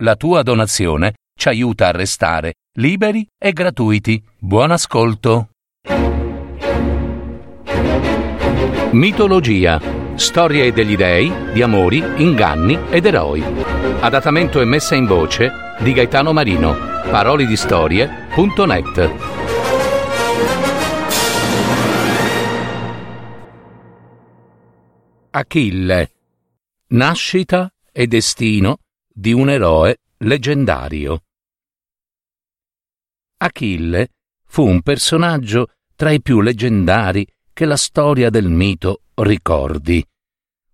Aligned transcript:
La 0.00 0.14
tua 0.14 0.44
donazione 0.44 1.14
ci 1.36 1.48
aiuta 1.48 1.88
a 1.88 1.90
restare 1.90 2.54
liberi 2.76 3.26
e 3.36 3.52
gratuiti. 3.52 4.22
Buon 4.38 4.70
ascolto. 4.70 5.48
Mitologia. 8.92 9.80
Storie 10.14 10.72
degli 10.72 10.94
dei, 10.94 11.32
di 11.52 11.62
amori, 11.62 12.00
inganni 12.18 12.78
ed 12.90 13.06
eroi. 13.06 13.42
Adattamento 13.98 14.60
e 14.60 14.64
messa 14.64 14.94
in 14.94 15.06
voce 15.06 15.50
di 15.80 15.92
Gaetano 15.92 16.32
Marino. 16.32 16.76
Parolidistorie.net. 17.10 19.10
Achille. 25.30 26.12
Nascita 26.86 27.68
e 27.90 28.06
destino 28.06 28.78
di 29.18 29.32
un 29.32 29.50
eroe 29.50 30.02
leggendario. 30.18 31.24
Achille 33.38 34.10
fu 34.44 34.64
un 34.64 34.80
personaggio 34.80 35.72
tra 35.96 36.12
i 36.12 36.22
più 36.22 36.40
leggendari 36.40 37.26
che 37.52 37.64
la 37.64 37.76
storia 37.76 38.30
del 38.30 38.48
mito 38.48 39.02
ricordi. 39.14 40.06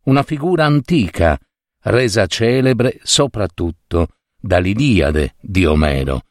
Una 0.04 0.22
figura 0.22 0.66
antica, 0.66 1.38
resa 1.84 2.26
celebre 2.26 3.00
soprattutto 3.02 4.08
dall'Iliade 4.38 5.36
di 5.40 5.64
Omero, 5.64 6.26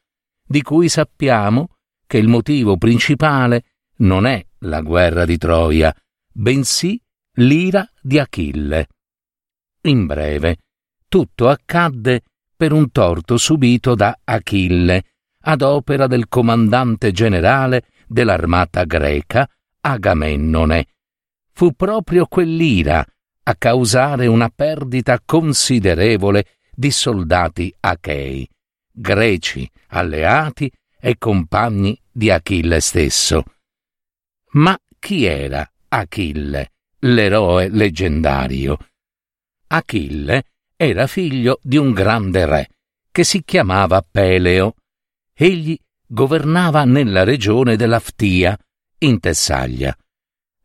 di 0.45 0.61
cui 0.61 0.89
sappiamo 0.89 1.77
che 2.05 2.19
il 2.19 2.27
motivo 2.27 2.77
principale 2.77 3.63
non 3.97 4.27
è 4.27 4.45
la 4.59 4.81
guerra 4.81 5.25
di 5.25 5.39
Troia, 5.39 5.91
bensì 6.31 7.01
l'ira 7.37 7.89
di 7.99 8.19
Achille. 8.19 8.87
In 9.81 10.05
breve, 10.05 10.57
tutto 11.13 11.47
accadde 11.47 12.23
per 12.57 12.71
un 12.71 12.89
torto 12.89 13.37
subito 13.37 13.93
da 13.93 14.17
Achille, 14.23 15.03
ad 15.41 15.61
opera 15.61 16.07
del 16.07 16.27
comandante 16.27 17.11
generale 17.11 17.83
dell'armata 18.07 18.83
greca, 18.85 19.47
Agamennone. 19.81 20.87
Fu 21.51 21.73
proprio 21.73 22.25
quell'ira 22.25 23.05
a 23.43 23.55
causare 23.55 24.25
una 24.25 24.49
perdita 24.49 25.19
considerevole 25.23 26.47
di 26.73 26.89
soldati 26.89 27.71
achei, 27.81 28.49
greci, 28.91 29.69
alleati 29.89 30.71
e 30.99 31.19
compagni 31.19 31.95
di 32.11 32.31
Achille 32.31 32.79
stesso. 32.79 33.43
Ma 34.53 34.75
chi 34.97 35.25
era 35.25 35.63
Achille, 35.89 36.71
l'eroe 37.01 37.69
leggendario? 37.69 38.79
Achille 39.67 40.45
era 40.83 41.07
figlio 41.07 41.59
di 41.61 41.77
un 41.77 41.91
grande 41.91 42.45
re 42.45 42.69
che 43.09 43.23
si 43.23 43.43
chiamava 43.43 44.01
Peleo. 44.01 44.75
Egli 45.33 45.77
governava 46.05 46.83
nella 46.83 47.23
regione 47.23 47.75
dell'Aftia, 47.75 48.57
in 48.99 49.19
Tessaglia. 49.19 49.95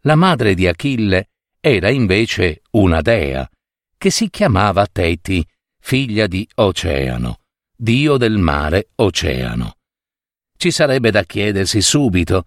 La 0.02 0.14
madre 0.14 0.54
di 0.54 0.66
Achille 0.66 1.28
era 1.60 1.88
invece 1.90 2.62
una 2.72 3.00
dea 3.00 3.48
che 3.96 4.10
si 4.10 4.28
chiamava 4.30 4.86
Teti, 4.86 5.46
figlia 5.80 6.26
di 6.26 6.48
Oceano, 6.56 7.40
dio 7.76 8.16
del 8.16 8.38
mare 8.38 8.90
Oceano. 8.96 9.76
Ci 10.56 10.70
sarebbe 10.70 11.10
da 11.10 11.22
chiedersi 11.22 11.80
subito 11.80 12.44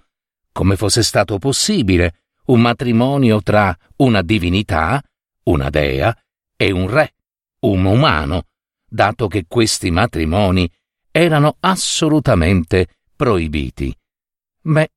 come 0.51 0.75
fosse 0.75 1.03
stato 1.03 1.37
possibile 1.39 2.23
un 2.45 2.59
matrimonio 2.59 3.41
tra 3.41 3.77
una 3.97 4.21
divinità, 4.21 5.01
una 5.43 5.69
dea, 5.69 6.15
e 6.57 6.71
un 6.71 6.89
re 6.89 7.13
un 7.61 7.85
umano, 7.85 8.45
dato 8.87 9.27
che 9.27 9.45
questi 9.47 9.91
matrimoni 9.91 10.71
erano 11.11 11.57
assolutamente 11.59 12.87
proibiti. 13.15 13.95
Beh, 14.61 14.91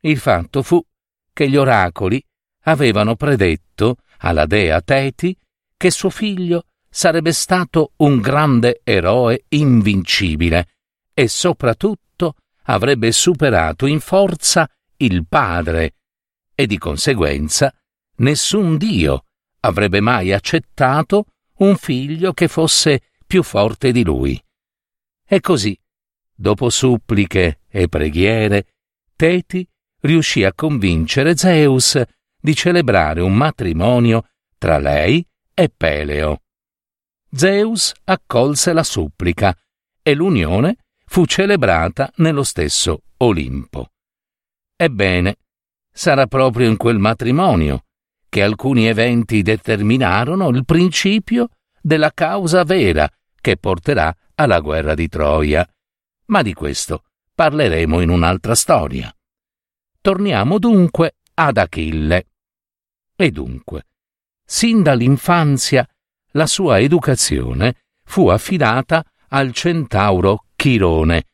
il 0.00 0.18
fatto 0.18 0.62
fu 0.62 0.84
che 1.32 1.48
gli 1.48 1.56
oracoli 1.56 2.22
avevano 2.64 3.16
predetto 3.16 3.96
alla 4.18 4.46
dea 4.46 4.80
Teti 4.80 5.36
che 5.76 5.90
suo 5.90 6.10
figlio 6.10 6.66
sarebbe 6.88 7.32
stato 7.32 7.92
un 7.96 8.20
grande 8.20 8.80
eroe 8.84 9.44
invincibile 9.48 10.68
e 11.14 11.28
soprattutto 11.28 12.34
avrebbe 12.64 13.12
superato 13.12 13.86
in 13.86 14.00
forza 14.00 14.68
il 14.98 15.26
padre 15.26 15.94
e 16.54 16.66
di 16.66 16.78
conseguenza 16.78 17.74
nessun 18.16 18.76
dio 18.76 19.24
avrebbe 19.60 20.00
mai 20.00 20.32
accettato 20.32 21.26
un 21.62 21.76
figlio 21.76 22.32
che 22.32 22.48
fosse 22.48 23.02
più 23.26 23.42
forte 23.42 23.92
di 23.92 24.04
lui. 24.04 24.40
E 25.24 25.40
così, 25.40 25.78
dopo 26.34 26.68
suppliche 26.70 27.60
e 27.68 27.88
preghiere, 27.88 28.66
Teti 29.16 29.66
riuscì 30.00 30.44
a 30.44 30.52
convincere 30.52 31.36
Zeus 31.36 32.00
di 32.38 32.54
celebrare 32.54 33.20
un 33.20 33.34
matrimonio 33.34 34.28
tra 34.58 34.78
lei 34.78 35.24
e 35.54 35.68
Peleo. 35.74 36.42
Zeus 37.30 37.92
accolse 38.04 38.72
la 38.72 38.82
supplica 38.82 39.56
e 40.02 40.14
l'unione 40.14 40.76
fu 41.06 41.24
celebrata 41.24 42.12
nello 42.16 42.42
stesso 42.42 43.04
Olimpo. 43.18 43.92
Ebbene, 44.74 45.36
sarà 45.92 46.26
proprio 46.26 46.68
in 46.68 46.76
quel 46.76 46.98
matrimonio 46.98 47.84
che 48.32 48.42
alcuni 48.42 48.86
eventi 48.86 49.42
determinarono 49.42 50.48
il 50.48 50.64
principio 50.64 51.50
della 51.82 52.12
causa 52.14 52.64
vera 52.64 53.06
che 53.38 53.58
porterà 53.58 54.16
alla 54.36 54.60
guerra 54.60 54.94
di 54.94 55.06
Troia. 55.06 55.68
Ma 56.28 56.40
di 56.40 56.54
questo 56.54 57.04
parleremo 57.34 58.00
in 58.00 58.08
un'altra 58.08 58.54
storia. 58.54 59.14
Torniamo 60.00 60.58
dunque 60.58 61.16
ad 61.34 61.58
Achille. 61.58 62.28
E 63.14 63.30
dunque, 63.30 63.88
sin 64.46 64.82
dall'infanzia 64.82 65.86
la 66.30 66.46
sua 66.46 66.80
educazione 66.80 67.82
fu 68.02 68.28
affidata 68.28 69.04
al 69.28 69.52
centauro 69.52 70.46
Chirone, 70.56 71.24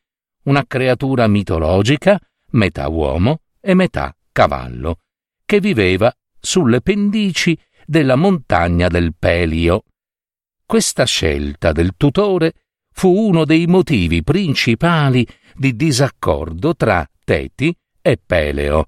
una 0.43 0.65
creatura 0.67 1.27
mitologica, 1.27 2.19
metà 2.51 2.89
uomo 2.89 3.43
e 3.61 3.73
metà 3.73 4.13
cavallo, 4.33 4.97
che 5.45 5.61
viveva 5.61 6.13
sulle 6.39 6.81
pendici 6.81 7.57
della 7.85 8.15
montagna 8.15 8.87
del 8.87 9.13
Pelio. 9.17 9.83
Questa 10.65 11.05
scelta 11.05 11.71
del 11.71 11.93
tutore 11.97 12.53
fu 12.91 13.09
uno 13.09 13.45
dei 13.45 13.65
motivi 13.65 14.23
principali 14.23 15.27
di 15.55 15.75
disaccordo 15.75 16.75
tra 16.75 17.07
Teti 17.23 17.75
e 18.01 18.19
Peleo. 18.23 18.85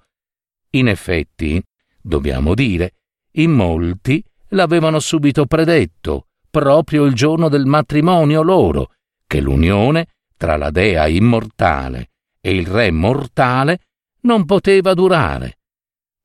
In 0.72 0.88
effetti, 0.88 1.62
dobbiamo 2.00 2.53
dire, 2.53 2.94
in 3.34 3.51
molti 3.51 4.23
l'avevano 4.50 5.00
subito 5.00 5.45
predetto, 5.45 6.28
proprio 6.50 7.06
il 7.06 7.13
giorno 7.13 7.50
del 7.50 7.66
matrimonio 7.66 8.44
loro, 8.44 8.91
che 9.25 9.41
l'unione 9.41 10.07
tra 10.38 10.57
la 10.57 10.69
dea 10.69 11.07
immortale 11.07 12.09
e 12.39 12.53
il 12.53 12.68
re 12.68 12.91
mortale 12.91 13.79
non 14.22 14.45
poteva 14.45 14.94
durare 14.94 15.60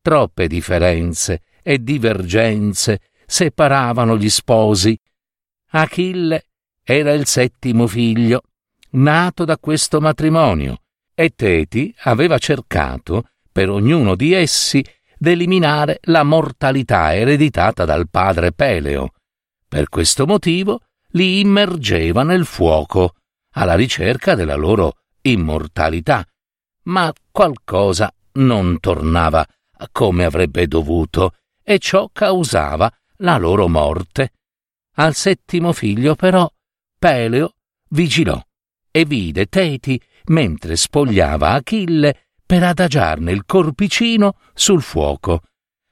Troppe 0.07 0.47
differenze 0.47 1.43
e 1.65 1.83
divergenze 1.83 3.01
separavano 3.27 4.17
gli 4.17 4.31
sposi. 4.31 4.97
Achille 5.71 6.45
era 6.85 7.13
il 7.13 7.27
settimo 7.27 7.89
figlio, 7.89 8.43
nato 8.91 9.45
da 9.45 9.59
questo 9.59 10.01
matrimonio, 10.01 10.83
e 11.13 11.31
Teti 11.31 11.93
aveva 12.03 12.39
cercato, 12.39 13.31
per 13.51 13.69
ognuno 13.69 14.15
di 14.15 14.33
essi, 14.33 14.81
d'eliminare 15.19 15.99
la 16.03 16.23
mortalità 16.23 17.13
ereditata 17.13 17.85
dal 17.85 18.09
padre 18.09 18.53
Peleo. 18.53 19.11
Per 19.67 19.89
questo 19.89 20.25
motivo 20.25 20.83
li 21.15 21.41
immergeva 21.41 22.23
nel 22.23 22.47
fuoco, 22.47 23.15
alla 23.55 23.75
ricerca 23.75 24.37
della 24.37 24.55
loro 24.55 24.99
immortalità. 25.23 26.25
Ma 26.85 27.13
qualcosa 27.33 28.09
non 28.35 28.79
tornava 28.79 29.45
come 29.93 30.25
avrebbe 30.25 30.67
dovuto, 30.67 31.35
e 31.63 31.79
ciò 31.79 32.09
causava 32.13 32.93
la 33.19 33.37
loro 33.37 33.69
morte. 33.69 34.33
Al 34.97 35.15
settimo 35.15 35.73
figlio, 35.73 36.15
però, 36.15 36.49
Peleo 36.99 37.55
vigilò 37.91 38.41
e 38.91 39.05
vide 39.05 39.47
Teti 39.47 40.01
mentre 40.27 40.77
spogliava 40.77 41.51
Achille 41.51 42.29
per 42.47 42.63
adagiarne 42.63 43.33
il 43.33 43.45
corpicino 43.45 44.39
sul 44.55 44.81
fuoco. 44.81 45.43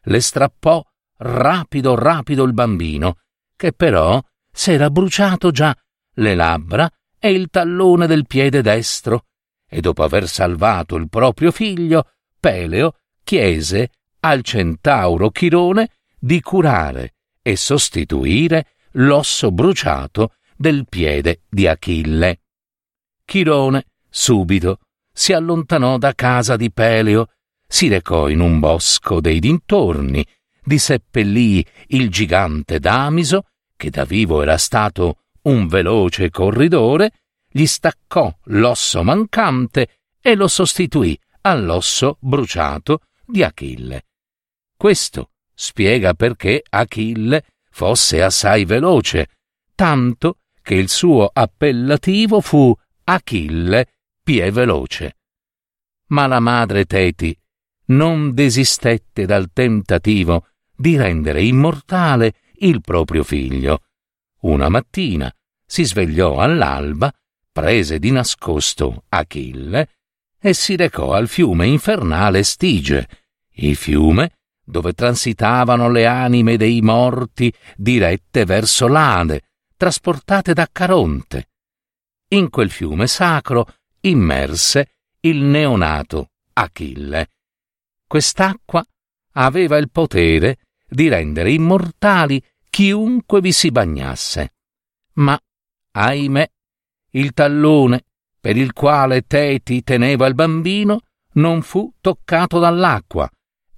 Le 0.03 0.21
strappò 0.21 0.83
rapido 1.19 1.95
rapido 1.95 2.45
il 2.45 2.53
bambino, 2.53 3.19
che 3.57 3.73
però 3.73 4.23
s'era 4.51 4.91
bruciato 4.91 5.51
già 5.51 5.77
le 6.15 6.35
labbra 6.35 6.91
e 7.19 7.31
il 7.31 7.49
tallone 7.51 8.07
del 8.07 8.27
piede 8.27 8.63
destro, 8.63 9.27
e 9.69 9.81
dopo 9.81 10.03
aver 10.03 10.29
salvato 10.29 10.97
il 10.97 11.09
proprio 11.09 11.51
figlio, 11.51 12.11
Peleo 12.39 12.95
chiese 13.25 13.91
al 14.21 14.43
centauro 14.43 15.31
Chirone 15.31 15.91
di 16.19 16.41
curare 16.41 17.15
e 17.43 17.57
sostituire 17.57 18.75
l'osso 18.93 19.51
bruciato 19.51 20.35
del 20.57 20.87
piede 20.89 21.41
di 21.49 21.67
Achille. 21.67 22.41
Chirone, 23.25 23.87
subito, 24.09 24.79
si 25.13 25.33
allontanò 25.33 25.99
da 25.99 26.15
casa 26.15 26.57
di 26.57 26.71
Peleo, 26.71 27.29
si 27.67 27.89
recò 27.89 28.29
in 28.29 28.41
un 28.41 28.61
bosco 28.61 29.21
dei 29.21 29.41
dintorni, 29.41 30.25
disseppellì 30.63 31.65
il 31.89 32.11
gigante 32.11 32.79
Damiso, 32.79 33.47
che 33.77 33.91
da 33.91 34.05
vivo 34.05 34.43
era 34.43 34.57
stato 34.59 35.19
un 35.43 35.67
veloce 35.67 36.31
corridore, 36.31 37.13
gli 37.51 37.67
staccò 37.67 38.35
l'osso 38.45 39.03
mancante 39.03 40.01
e 40.21 40.35
lo 40.35 40.49
sostituì 40.49 41.19
all'osso 41.43 42.17
bruciato 42.21 43.01
di 43.27 43.43
Achille. 43.43 44.07
Questo 44.77 45.31
spiega 45.55 46.15
perché 46.15 46.63
Achille 46.69 47.45
fosse 47.71 48.23
assai 48.23 48.65
veloce, 48.65 49.29
tanto 49.75 50.39
che 50.63 50.75
il 50.75 50.89
suo 50.89 51.31
appellativo 51.33 52.41
fu 52.41 52.75
Achille 53.05 53.89
pie 54.23 54.51
veloce. 54.51 55.17
Ma 56.09 56.27
la 56.27 56.41
madre 56.41 56.85
Teti 56.85 57.37
non 57.87 58.33
desistette 58.33 59.27
dal 59.27 59.53
tentativo 59.53 60.49
di 60.75 60.97
rendere 60.97 61.43
immortale 61.43 62.35
il 62.59 62.81
proprio 62.81 63.25
figlio. 63.25 63.83
Una 64.41 64.69
mattina 64.69 65.33
si 65.67 65.85
svegliò 65.85 66.39
all'alba, 66.39 67.13
prese 67.51 67.99
di 67.99 68.11
nascosto 68.11 69.05
Achille 69.09 69.94
e 70.47 70.53
si 70.53 70.77
recò 70.77 71.15
al 71.15 71.27
fiume 71.27 71.67
infernale 71.67 72.43
Stige, 72.43 73.09
il 73.53 73.77
fiume 73.77 74.33
dove 74.63 74.93
transitavano 74.93 75.89
le 75.89 76.05
anime 76.05 76.59
dei 76.59 76.83
morti 76.83 77.51
dirette 77.75 78.45
verso 78.45 78.87
l'Ade, 78.87 79.41
trasportate 79.75 80.53
da 80.53 80.69
Caronte. 80.71 81.49
In 82.29 82.51
quel 82.51 82.69
fiume 82.69 83.07
sacro 83.07 83.67
immerse 84.01 84.97
il 85.21 85.43
neonato 85.43 86.33
Achille. 86.53 87.31
Quest'acqua 88.07 88.85
aveva 89.37 89.79
il 89.79 89.91
potere 89.91 90.59
di 90.87 91.09
rendere 91.09 91.53
immortali 91.53 92.43
chiunque 92.69 93.41
vi 93.41 93.53
si 93.53 93.71
bagnasse. 93.71 94.57
Ma, 95.15 95.41
ahimè, 95.93 96.51
il 97.13 97.33
tallone 97.33 98.05
per 98.45 98.59
il 98.59 98.75
quale 98.75 99.23
Teti 99.23 99.83
teneva 99.83 100.27
il 100.27 100.35
bambino 100.35 101.01
non 101.37 101.63
fu 101.63 101.91
toccato 101.99 102.59
dall'acqua 102.59 103.27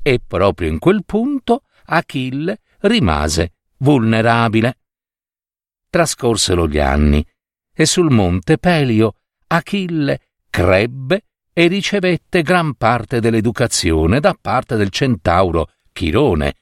e 0.03 0.19
proprio 0.19 0.69
in 0.69 0.81
quel 0.81 1.05
punto 1.05 1.63
Achille 1.85 2.63
rimase 2.81 3.53
vulnerabile. 3.77 4.79
Trascorsero 5.89 6.67
gli 6.67 6.81
anni 6.81 7.25
e 7.73 7.87
sul 7.87 8.11
monte 8.11 8.59
Pelio 8.59 9.15
Achille 9.47 10.21
crebbe 10.51 11.27
e 11.53 11.69
ricevette 11.69 12.43
gran 12.43 12.75
parte 12.75 13.21
dell'educazione 13.21 14.19
da 14.19 14.35
parte 14.35 14.75
del 14.75 14.91
centauro 14.91 15.71
Chirone. 15.93 16.55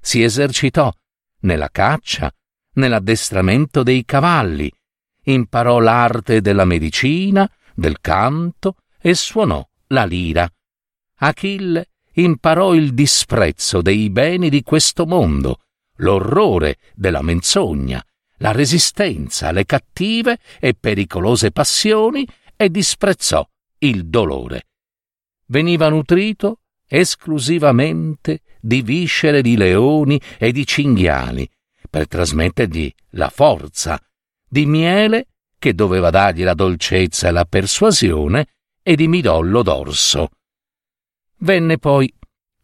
Si 0.00 0.22
esercitò 0.22 0.90
nella 1.40 1.68
caccia, 1.68 2.32
nell'addestramento 2.76 3.82
dei 3.82 4.06
cavalli, 4.06 4.72
imparò 5.24 5.78
l'arte 5.78 6.40
della 6.40 6.64
medicina, 6.64 7.50
del 7.74 8.00
canto 8.00 8.76
e 9.00 9.14
suonò 9.14 9.66
la 9.88 10.04
lira. 10.04 10.50
Achille 11.16 11.90
imparò 12.14 12.74
il 12.74 12.94
disprezzo 12.94 13.80
dei 13.80 14.10
beni 14.10 14.48
di 14.50 14.62
questo 14.62 15.06
mondo, 15.06 15.60
l'orrore 15.96 16.78
della 16.94 17.22
menzogna, 17.22 18.04
la 18.38 18.52
resistenza 18.52 19.48
alle 19.48 19.64
cattive 19.64 20.38
e 20.58 20.74
pericolose 20.74 21.52
passioni 21.52 22.26
e 22.56 22.70
disprezzò 22.70 23.46
il 23.78 24.06
dolore. 24.06 24.66
Veniva 25.46 25.88
nutrito 25.88 26.60
esclusivamente 26.86 28.42
di 28.60 28.82
viscere 28.82 29.40
di 29.42 29.56
leoni 29.56 30.20
e 30.38 30.52
di 30.52 30.66
cinghiali 30.66 31.48
per 31.88 32.06
trasmettergli 32.06 32.92
la 33.10 33.30
forza, 33.30 33.98
di 34.52 34.66
miele 34.66 35.28
che 35.58 35.72
doveva 35.74 36.10
dargli 36.10 36.42
la 36.42 36.52
dolcezza 36.52 37.28
e 37.28 37.30
la 37.30 37.46
persuasione 37.46 38.48
e 38.82 38.96
di 38.96 39.08
midollo 39.08 39.62
d'orso. 39.62 40.28
Venne 41.38 41.78
poi 41.78 42.12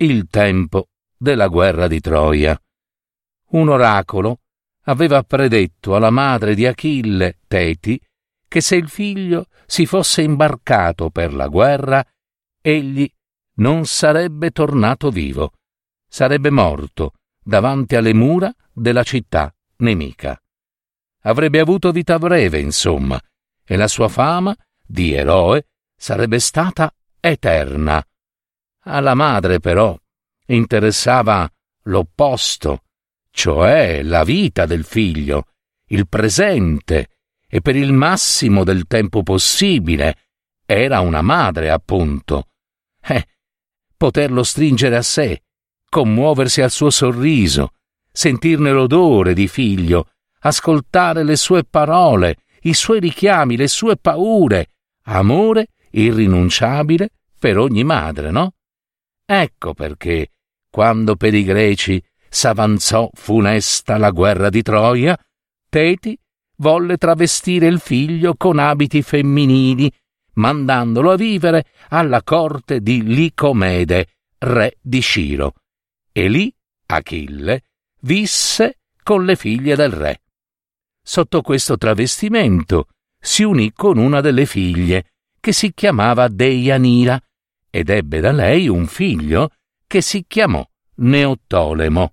il 0.00 0.26
tempo 0.28 0.88
della 1.16 1.48
guerra 1.48 1.88
di 1.88 1.98
Troia. 2.00 2.60
Un 3.52 3.70
oracolo 3.70 4.40
aveva 4.82 5.22
predetto 5.22 5.96
alla 5.96 6.10
madre 6.10 6.54
di 6.54 6.66
Achille, 6.66 7.38
Teti, 7.48 7.98
che 8.46 8.60
se 8.60 8.76
il 8.76 8.90
figlio 8.90 9.46
si 9.64 9.86
fosse 9.86 10.20
imbarcato 10.20 11.08
per 11.08 11.32
la 11.32 11.48
guerra, 11.48 12.06
egli 12.60 13.10
non 13.54 13.86
sarebbe 13.86 14.50
tornato 14.50 15.08
vivo, 15.08 15.52
sarebbe 16.06 16.50
morto 16.50 17.14
davanti 17.42 17.96
alle 17.96 18.12
mura 18.12 18.52
della 18.74 19.02
città 19.04 19.50
nemica. 19.78 20.38
Avrebbe 21.22 21.60
avuto 21.60 21.90
vita 21.90 22.18
breve, 22.18 22.60
insomma, 22.60 23.20
e 23.64 23.76
la 23.76 23.88
sua 23.88 24.08
fama 24.08 24.56
di 24.84 25.12
eroe 25.12 25.66
sarebbe 25.96 26.38
stata 26.38 26.94
eterna. 27.20 28.02
Alla 28.84 29.14
madre, 29.14 29.60
però, 29.60 29.98
interessava 30.46 31.50
l'opposto, 31.82 32.84
cioè 33.30 34.02
la 34.02 34.24
vita 34.24 34.64
del 34.64 34.84
figlio, 34.84 35.46
il 35.88 36.08
presente, 36.08 37.08
e 37.48 37.60
per 37.60 37.76
il 37.76 37.92
massimo 37.92 38.62
del 38.62 38.86
tempo 38.86 39.22
possibile. 39.22 40.16
Era 40.64 41.00
una 41.00 41.22
madre, 41.22 41.70
appunto. 41.70 42.48
Eh, 43.00 43.26
poterlo 43.96 44.42
stringere 44.42 44.96
a 44.96 45.02
sé, 45.02 45.42
commuoversi 45.88 46.60
al 46.60 46.70
suo 46.70 46.90
sorriso, 46.90 47.72
sentirne 48.12 48.70
l'odore 48.70 49.32
di 49.32 49.48
figlio, 49.48 50.10
ascoltare 50.40 51.22
le 51.24 51.36
sue 51.36 51.64
parole, 51.64 52.36
i 52.62 52.74
suoi 52.74 53.00
richiami, 53.00 53.56
le 53.56 53.68
sue 53.68 53.96
paure, 53.96 54.68
amore 55.04 55.68
irrinunciabile 55.90 57.10
per 57.38 57.58
ogni 57.58 57.84
madre, 57.84 58.30
no? 58.30 58.54
Ecco 59.24 59.74
perché, 59.74 60.30
quando 60.70 61.16
per 61.16 61.34
i 61.34 61.44
greci 61.44 62.02
s'avanzò 62.28 63.08
funesta 63.12 63.96
la 63.96 64.10
guerra 64.10 64.48
di 64.48 64.62
Troia, 64.62 65.18
Teti 65.68 66.18
volle 66.56 66.96
travestire 66.96 67.66
il 67.66 67.78
figlio 67.78 68.34
con 68.34 68.58
abiti 68.58 69.02
femminili, 69.02 69.92
mandandolo 70.34 71.12
a 71.12 71.16
vivere 71.16 71.66
alla 71.88 72.22
corte 72.22 72.80
di 72.80 73.02
Licomede, 73.02 74.06
re 74.38 74.76
di 74.80 75.00
Sciro. 75.00 75.54
E 76.12 76.28
lì 76.28 76.52
Achille 76.86 77.62
visse 78.00 78.78
con 79.02 79.24
le 79.24 79.36
figlie 79.36 79.76
del 79.76 79.90
re. 79.90 80.20
Sotto 81.10 81.40
questo 81.40 81.78
travestimento 81.78 82.88
si 83.18 83.42
unì 83.42 83.72
con 83.72 83.96
una 83.96 84.20
delle 84.20 84.44
figlie, 84.44 85.12
che 85.40 85.52
si 85.54 85.72
chiamava 85.72 86.28
Deianira, 86.28 87.18
ed 87.70 87.88
ebbe 87.88 88.20
da 88.20 88.30
lei 88.30 88.68
un 88.68 88.86
figlio 88.86 89.52
che 89.86 90.02
si 90.02 90.26
chiamò 90.28 90.62
Neottolemo. 90.96 92.12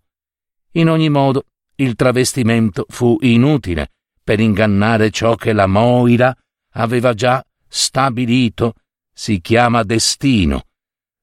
In 0.75 0.87
ogni 0.87 1.09
modo, 1.09 1.43
il 1.75 1.95
travestimento 1.95 2.85
fu 2.87 3.17
inutile 3.19 3.91
per 4.23 4.39
ingannare 4.39 5.11
ciò 5.11 5.35
che 5.35 5.51
la 5.51 5.67
Moira 5.67 6.33
aveva 6.75 7.13
già 7.13 7.45
stabilito, 7.67 8.75
si 9.11 9.41
chiama 9.41 9.83
destino. 9.83 10.67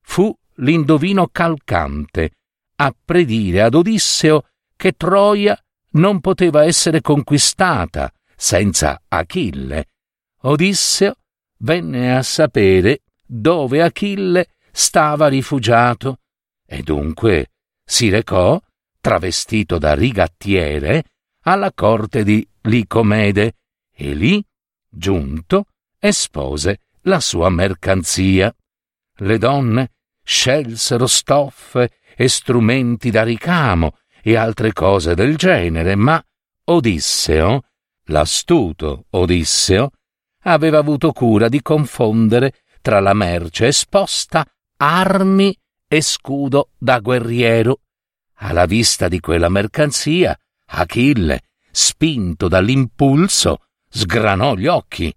Fu 0.03 0.31
l'indovino 0.57 1.27
calcante 1.33 2.33
a 2.77 2.95
predire 3.03 3.63
ad 3.63 3.73
Odisseo 3.73 4.45
che 4.77 4.93
Troia 4.93 5.59
non 5.93 6.21
poteva 6.21 6.65
essere 6.65 7.01
conquistata 7.01 8.13
senza 8.37 9.01
Achille. 9.09 9.87
Odisseo 10.43 11.15
venne 11.59 12.17
a 12.17 12.23
sapere 12.23 13.03
dove 13.25 13.83
Achille 13.83 14.49
stava 14.71 15.29
rifugiato 15.29 16.19
e 16.67 16.83
dunque 16.83 17.51
si 17.85 18.09
recò 18.09 18.61
travestito 19.01 19.79
da 19.79 19.95
rigattiere, 19.95 21.05
alla 21.43 21.73
corte 21.73 22.23
di 22.23 22.49
Licomede 22.63 23.57
e 23.93 24.15
lì, 24.15 24.43
giunto, 24.89 25.67
espose 25.99 26.83
la 27.03 27.19
sua 27.19 27.51
mercanzia. 27.51 28.55
Le 29.17 29.39
donne 29.39 29.91
scelsero 30.23 31.07
stoffe 31.09 31.91
e 32.17 32.29
strumenti 32.29 33.11
da 33.11 33.25
ricamo 33.25 33.97
e 34.23 34.37
altre 34.37 34.73
cose 34.73 35.15
del 35.15 35.37
genere, 35.37 35.97
ma 35.97 36.23
Odisseo, 36.65 37.63
l'astuto 38.07 39.07
Odisseo, 39.11 39.91
aveva 40.45 40.79
avuto 40.79 41.13
cura 41.13 41.49
di 41.49 41.61
confondere 41.61 42.63
tra 42.81 43.01
la 43.01 43.15
merce 43.15 43.67
esposta 43.67 44.47
armi 44.77 45.57
e 45.87 46.01
scudo 46.01 46.71
da 46.79 46.99
guerriero 47.01 47.81
alla 48.43 48.67
vista 48.67 49.09
di 49.09 49.21
quella 49.21 49.49
mercanzia, 49.49 50.37
Achille 50.67 51.43
spinto 51.71 52.49
dall'impulso, 52.49 53.65
sgranò 53.89 54.55
gli 54.55 54.67
occhi. 54.67 55.15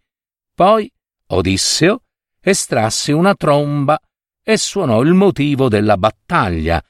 Poi 0.53 0.91
Odisseo 1.27 2.03
estrasse 2.39 3.11
una 3.11 3.33
tromba 3.35 3.99
e 4.43 4.57
suonò 4.57 5.01
il 5.01 5.13
motivo 5.13 5.69
della 5.69 5.97
battaglia. 5.97 6.81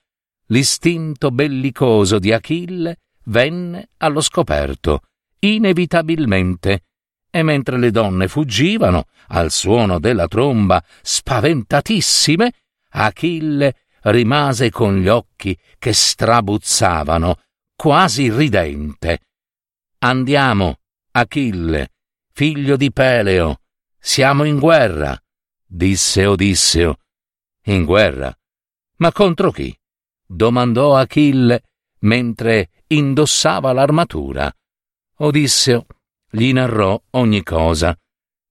L'istinto 0.48 1.32
bellicoso 1.32 2.20
di 2.20 2.32
Achille 2.32 3.00
venne 3.26 3.90
allo 3.98 4.22
scoperto, 4.22 5.02
inevitabilmente, 5.40 6.84
e 7.32 7.44
mentre 7.44 7.78
le 7.78 7.92
donne 7.92 8.28
fuggivano 8.28 9.08
al 9.30 9.52
suono 9.52 10.00
della 10.00 10.28
tromba, 10.28 10.84
spaventatissime, 11.02 12.52
Achille 12.92 13.76
rimase 14.04 14.70
con 14.70 14.98
gli 14.98 15.08
occhi 15.08 15.58
che 15.80 15.94
strabuzzavano, 15.94 17.40
quasi 17.76 18.32
ridente. 18.32 19.22
Andiamo, 20.00 20.80
Achille, 21.12 21.90
figlio 22.32 22.78
di 22.78 22.92
Peleo, 22.92 23.62
siamo 23.98 24.44
in 24.44 24.60
guerra, 24.60 25.20
disse 25.66 26.26
Odisseo. 26.26 27.00
In 27.64 27.84
guerra? 27.84 28.34
Ma 28.98 29.12
contro 29.12 29.50
chi? 29.52 29.76
Domandò 30.26 30.96
Achille 30.96 31.64
mentre 32.00 32.70
indossava 32.88 33.72
l'armatura. 33.72 34.52
Odisseo 35.18 35.86
gli 36.30 36.52
narrò 36.52 37.02
ogni 37.12 37.44
cosa. 37.44 37.98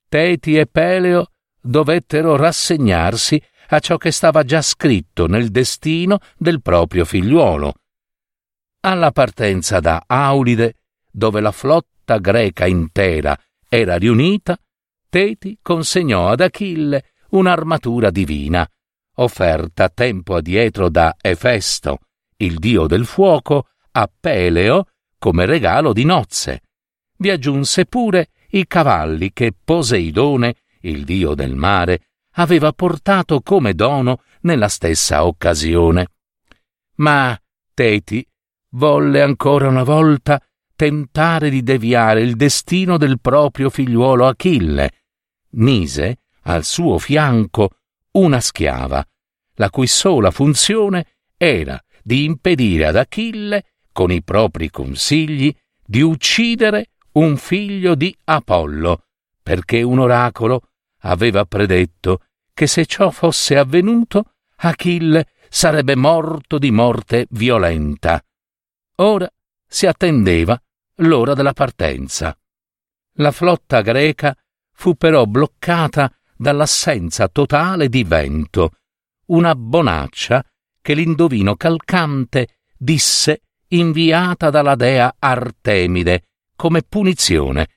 Teti 0.09 0.57
e 0.57 0.67
Peleo 0.67 1.29
dovettero 1.61 2.37
rassegnarsi 2.37 3.43
a 3.69 3.79
ciò 3.79 3.97
che 3.97 4.11
stava 4.11 4.43
già 4.45 4.63
scritto 4.63 5.27
nel 5.27 5.51
destino 5.51 6.19
del 6.37 6.63
proprio 6.63 7.05
figliuolo. 7.05 7.75
Alla 8.81 9.11
partenza 9.13 9.81
da 9.81 10.05
Aulide, 10.07 10.81
dove 11.11 11.41
la 11.41 11.53
flotta 11.53 12.19
greca 12.19 12.67
intera 12.67 13.39
era 13.69 13.97
riunita, 13.97 14.59
Teti 15.09 15.59
consegnò 15.63 16.29
ad 16.29 16.41
Achille 16.41 17.13
un'armatura 17.31 18.11
divina, 18.11 18.69
offerta 19.15 19.89
tempo 19.89 20.37
addietro 20.37 20.89
da 20.89 21.17
Efesto, 21.21 21.99
il 22.37 22.59
dio 22.59 22.87
del 22.87 23.07
fuoco, 23.07 23.69
a 23.93 24.11
Peleo 24.21 24.87
come 25.19 25.47
regalo 25.47 25.93
di 25.93 26.05
nozze. 26.05 26.63
Vi 27.17 27.31
aggiunse 27.31 27.87
pure 27.87 28.31
i 28.51 28.67
cavalli 28.67 29.33
che 29.33 29.55
Poseidone, 29.65 30.57
il 30.81 31.05
dio 31.05 31.35
del 31.35 31.55
mare, 31.55 32.09
aveva 32.33 32.73
portato 32.73 33.41
come 33.41 33.75
dono 33.75 34.23
nella 34.41 34.69
stessa 34.69 35.25
occasione. 35.25 36.09
Ma 36.97 37.39
Teti 37.73 38.27
volle 38.71 39.23
ancora 39.23 39.69
una 39.69 39.83
volta 39.85 40.41
tentare 40.77 41.51
di 41.51 41.63
deviare 41.63 42.21
il 42.21 42.35
destino 42.37 42.97
del 42.99 43.21
proprio 43.21 43.71
figliuolo 43.71 44.27
Achille. 44.27 44.91
Mise 45.51 46.19
al 46.43 46.65
suo 46.65 46.99
fianco 46.99 47.71
una 48.15 48.41
schiava, 48.41 49.07
la 49.55 49.71
cui 49.71 49.87
sola 49.87 50.31
funzione 50.31 51.07
era 51.37 51.83
di 52.03 52.25
impedire 52.25 52.87
ad 52.87 52.97
Achille, 52.97 53.65
con 53.93 54.11
i 54.11 54.23
propri 54.23 54.71
consigli, 54.71 55.55
di 55.85 56.01
uccidere 56.01 56.91
un 57.13 57.37
figlio 57.37 57.95
di 57.95 58.17
Apollo, 58.25 59.05
perché 59.43 59.83
un 59.83 59.99
oracolo 59.99 60.69
aveva 61.01 61.45
predetto 61.45 62.21
che 62.53 62.67
se 62.67 62.87
ciò 62.87 63.11
fosse 63.11 63.57
avvenuto, 63.57 64.35
Achille 64.57 65.29
sarebbe 65.49 65.95
morto 65.97 66.59
di 66.59 66.71
morte 66.71 67.27
violenta. 67.31 68.25
Ora 68.97 69.29
si 69.67 69.87
attendeva 69.87 70.61
l'ora 70.99 71.35
della 71.35 71.53
partenza. 71.53 72.37
La 73.19 73.33
flotta 73.33 73.81
greca 73.81 74.37
fu 74.73 74.95
però 74.95 75.25
bloccata 75.27 76.13
dall'assenza 76.37 77.29
totale 77.29 77.89
di 77.89 78.05
vento, 78.05 78.73
una 79.27 79.55
bonaccia 79.55 80.45
che 80.81 80.95
l'indovino 80.95 81.57
calcante 81.57 82.59
disse 82.77 83.43
inviata 83.69 84.51
dalla 84.51 84.75
dea 84.75 85.15
Artemide 85.19 86.25
come 86.57 86.83
punizione. 86.83 87.69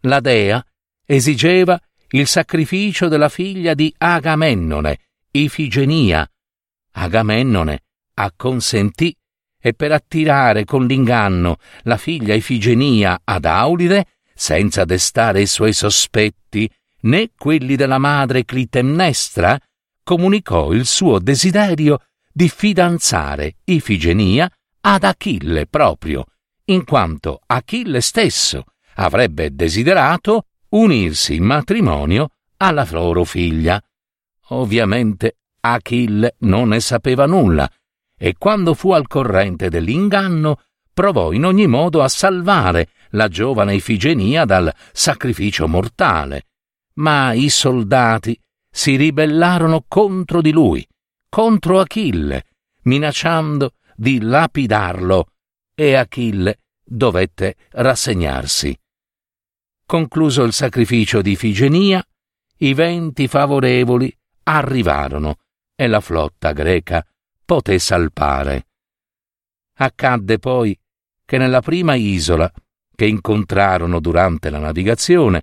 La 0.00 0.20
dea 0.20 0.64
esigeva 1.04 1.80
il 2.10 2.26
sacrificio 2.26 3.08
della 3.08 3.28
figlia 3.28 3.74
di 3.74 3.92
Agamennone, 3.96 4.98
Ifigenia. 5.30 6.28
Agamennone 6.92 7.82
acconsentì 8.14 9.14
e 9.60 9.74
per 9.74 9.92
attirare 9.92 10.64
con 10.64 10.86
l'inganno 10.86 11.58
la 11.82 11.96
figlia 11.96 12.34
Ifigenia 12.34 13.20
ad 13.24 13.44
Aulide, 13.44 14.06
senza 14.34 14.84
destare 14.84 15.40
i 15.40 15.46
suoi 15.46 15.72
sospetti 15.72 16.70
né 17.02 17.30
quelli 17.36 17.76
della 17.76 17.98
madre 17.98 18.44
Clitemnestra, 18.44 19.58
comunicò 20.02 20.72
il 20.72 20.86
suo 20.86 21.18
desiderio 21.18 22.00
di 22.32 22.48
fidanzare 22.48 23.56
Ifigenia 23.64 24.50
ad 24.80 25.04
Achille 25.04 25.66
proprio, 25.66 26.26
in 26.66 26.84
quanto 26.84 27.40
Achille 27.46 28.00
stesso 28.00 28.64
avrebbe 28.96 29.54
desiderato 29.54 30.46
unirsi 30.70 31.36
in 31.36 31.44
matrimonio 31.44 32.30
alla 32.58 32.86
loro 32.90 33.24
figlia. 33.24 33.82
Ovviamente 34.48 35.36
Achille 35.60 36.36
non 36.40 36.68
ne 36.68 36.80
sapeva 36.80 37.26
nulla 37.26 37.68
e 38.18 38.34
quando 38.38 38.74
fu 38.74 38.92
al 38.92 39.06
corrente 39.06 39.68
dell'inganno 39.68 40.62
provò 40.92 41.32
in 41.32 41.44
ogni 41.44 41.66
modo 41.66 42.02
a 42.02 42.08
salvare 42.08 42.88
la 43.10 43.28
giovane 43.28 43.74
Ifigenia 43.74 44.44
dal 44.44 44.72
sacrificio 44.92 45.68
mortale. 45.68 46.44
Ma 46.98 47.32
i 47.32 47.48
soldati 47.48 48.38
si 48.70 48.96
ribellarono 48.96 49.84
contro 49.86 50.40
di 50.40 50.52
lui, 50.52 50.86
contro 51.28 51.80
Achille, 51.80 52.44
minacciando 52.82 53.74
di 53.94 54.20
lapidarlo, 54.20 55.28
e 55.74 55.94
Achille 55.94 56.60
dovette 56.82 57.56
rassegnarsi. 57.70 58.76
Concluso 59.86 60.42
il 60.42 60.52
sacrificio 60.52 61.22
di 61.22 61.32
Ifigenia, 61.32 62.04
i 62.58 62.74
venti 62.74 63.28
favorevoli 63.28 64.14
arrivarono 64.44 65.36
e 65.74 65.86
la 65.86 66.00
flotta 66.00 66.52
greca 66.52 67.06
poté 67.44 67.78
salpare. 67.78 68.66
Accadde 69.78 70.38
poi 70.38 70.78
che 71.24 71.38
nella 71.38 71.60
prima 71.60 71.94
isola 71.94 72.50
che 72.94 73.06
incontrarono 73.06 74.00
durante 74.00 74.48
la 74.48 74.58
navigazione, 74.58 75.42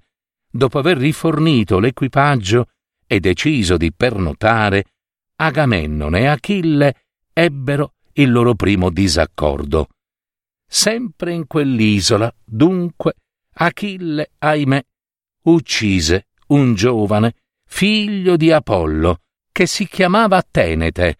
dopo 0.55 0.77
aver 0.77 0.97
rifornito 0.97 1.79
l'equipaggio 1.79 2.67
e 3.07 3.19
deciso 3.19 3.75
di 3.75 3.91
pernotare, 3.91 4.85
Agamennone 5.35 6.19
e 6.19 6.25
Achille 6.27 6.95
ebbero 7.33 7.95
il 8.13 8.31
loro 8.31 8.53
primo 8.53 8.91
disaccordo. 8.91 9.87
Sempre 10.67 11.33
in 11.33 11.47
quell'isola, 11.47 12.33
dunque, 12.43 13.15
Achille, 13.55 14.31
ahimè, 14.37 14.83
uccise 15.45 16.27
un 16.47 16.75
giovane, 16.75 17.35
figlio 17.65 18.37
di 18.37 18.51
Apollo, 18.51 19.21
che 19.51 19.65
si 19.65 19.87
chiamava 19.87 20.43
Tenete, 20.43 21.17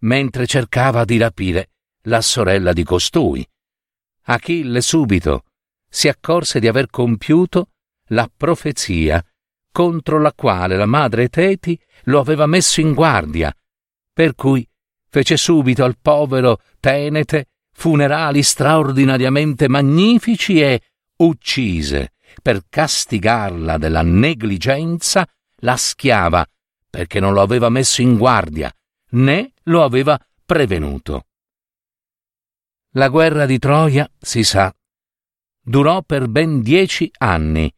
mentre 0.00 0.46
cercava 0.46 1.04
di 1.04 1.18
rapire 1.18 1.70
la 2.04 2.22
sorella 2.22 2.72
di 2.72 2.82
costui. 2.82 3.46
Achille 4.24 4.80
subito 4.80 5.44
si 5.86 6.08
accorse 6.08 6.60
di 6.60 6.68
aver 6.68 6.88
compiuto 6.88 7.69
la 8.10 8.30
profezia 8.34 9.24
contro 9.72 10.20
la 10.20 10.32
quale 10.32 10.76
la 10.76 10.86
madre 10.86 11.28
Teti 11.28 11.80
lo 12.04 12.20
aveva 12.20 12.46
messo 12.46 12.80
in 12.80 12.92
guardia, 12.92 13.54
per 14.12 14.34
cui 14.34 14.66
fece 15.08 15.36
subito 15.36 15.84
al 15.84 15.98
povero 16.00 16.60
Tenete 16.78 17.46
funerali 17.72 18.42
straordinariamente 18.42 19.68
magnifici 19.68 20.60
e 20.60 20.82
uccise, 21.16 22.12
per 22.42 22.64
castigarla 22.68 23.78
della 23.78 24.02
negligenza, 24.02 25.28
la 25.62 25.76
schiava, 25.76 26.46
perché 26.88 27.20
non 27.20 27.32
lo 27.32 27.40
aveva 27.40 27.68
messo 27.68 28.02
in 28.02 28.16
guardia, 28.16 28.72
né 29.10 29.52
lo 29.64 29.82
aveva 29.82 30.18
prevenuto. 30.44 31.26
La 32.94 33.08
guerra 33.08 33.46
di 33.46 33.58
Troia, 33.58 34.10
si 34.18 34.42
sa, 34.42 34.74
durò 35.62 36.02
per 36.02 36.28
ben 36.28 36.60
dieci 36.60 37.10
anni, 37.18 37.72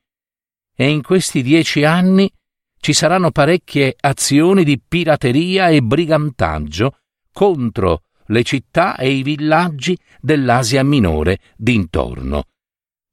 e 0.74 0.88
in 0.88 1.02
questi 1.02 1.42
dieci 1.42 1.84
anni 1.84 2.30
ci 2.78 2.92
saranno 2.92 3.30
parecchie 3.30 3.94
azioni 4.00 4.64
di 4.64 4.80
pirateria 4.80 5.68
e 5.68 5.82
brigantaggio 5.82 6.98
contro 7.32 8.02
le 8.26 8.42
città 8.42 8.96
e 8.96 9.10
i 9.10 9.22
villaggi 9.22 9.96
dell'Asia 10.20 10.82
minore 10.82 11.38
d'intorno. 11.56 12.44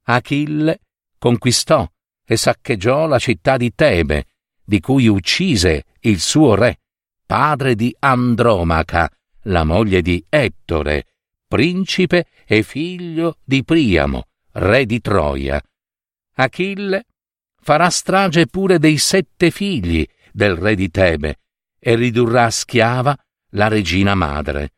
Achille 0.05 0.79
conquistò 1.19 1.87
e 2.25 2.37
saccheggiò 2.37 3.05
la 3.05 3.19
città 3.19 3.57
di 3.57 3.73
Tebe, 3.75 4.25
di 4.63 4.79
cui 4.79 5.07
uccise 5.07 5.85
il 6.01 6.19
suo 6.19 6.55
re, 6.55 6.79
padre 7.25 7.75
di 7.75 7.95
Andromaca, 7.99 9.11
la 9.43 9.63
moglie 9.63 10.01
di 10.01 10.23
Ettore, 10.29 11.05
principe 11.47 12.27
e 12.45 12.63
figlio 12.63 13.37
di 13.43 13.63
Priamo, 13.63 14.25
re 14.53 14.85
di 14.85 14.99
Troia. 15.01 15.61
Achille 16.35 17.05
farà 17.61 17.89
strage 17.89 18.47
pure 18.47 18.79
dei 18.79 18.97
sette 18.97 19.51
figli 19.51 20.05
del 20.31 20.55
re 20.55 20.75
di 20.75 20.89
Tebe 20.89 21.39
e 21.79 21.95
ridurrà 21.95 22.49
schiava 22.49 23.17
la 23.51 23.67
regina 23.67 24.15
madre. 24.15 24.73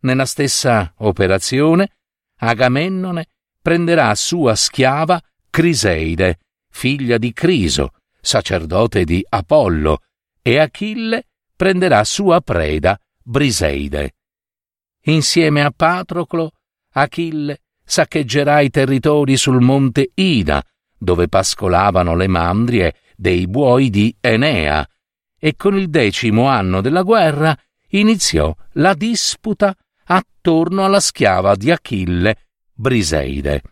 Nella 0.00 0.26
stessa 0.26 0.92
operazione, 0.98 1.96
Agamennone 2.36 3.26
prenderà 3.60 4.14
sua 4.14 4.54
schiava 4.54 5.20
Criseide, 5.50 6.38
figlia 6.70 7.18
di 7.18 7.32
Criso, 7.32 7.94
sacerdote 8.20 9.04
di 9.04 9.24
Apollo, 9.28 10.02
e 10.42 10.58
Achille 10.58 11.26
prenderà 11.56 12.04
sua 12.04 12.40
preda 12.40 12.98
Briseide. 13.22 14.14
Insieme 15.02 15.62
a 15.62 15.70
Patroclo, 15.70 16.52
Achille 16.92 17.62
saccheggerà 17.84 18.60
i 18.60 18.70
territori 18.70 19.36
sul 19.36 19.60
monte 19.60 20.10
Ida, 20.14 20.64
dove 20.98 21.28
pascolavano 21.28 22.14
le 22.14 22.26
mandrie 22.26 22.94
dei 23.16 23.46
buoi 23.46 23.90
di 23.90 24.14
Enea, 24.20 24.86
e 25.38 25.54
con 25.56 25.76
il 25.76 25.88
decimo 25.88 26.48
anno 26.48 26.80
della 26.80 27.02
guerra 27.02 27.56
iniziò 27.90 28.54
la 28.72 28.94
disputa 28.94 29.74
attorno 30.04 30.84
alla 30.84 31.00
schiava 31.00 31.54
di 31.54 31.70
Achille, 31.70 32.48
Briseide. 32.72 33.62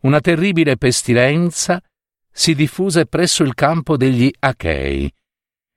Una 0.00 0.20
terribile 0.20 0.76
pestilenza 0.76 1.82
si 2.30 2.54
diffuse 2.54 3.06
presso 3.06 3.42
il 3.42 3.54
campo 3.54 3.96
degli 3.96 4.30
Achei. 4.40 5.10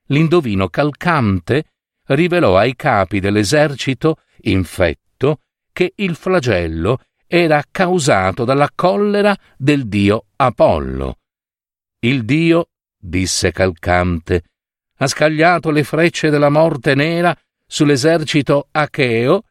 L'indovino 0.06 0.68
calcante 0.68 1.64
rivelò 2.06 2.56
ai 2.56 2.74
capi 2.76 3.20
dell'esercito 3.20 4.16
infetto 4.42 5.40
che 5.72 5.92
il 5.96 6.16
flagello 6.16 6.98
era 7.32 7.62
causato 7.70 8.44
dalla 8.44 8.68
collera 8.74 9.36
del 9.56 9.86
dio 9.86 10.24
Apollo. 10.34 11.18
Il 12.00 12.24
dio, 12.24 12.70
disse 12.98 13.52
Calcante, 13.52 14.42
ha 14.96 15.06
scagliato 15.06 15.70
le 15.70 15.84
frecce 15.84 16.28
della 16.28 16.48
morte 16.48 16.96
nera 16.96 17.32
sull'esercito 17.64 18.66
acheo 18.72 19.44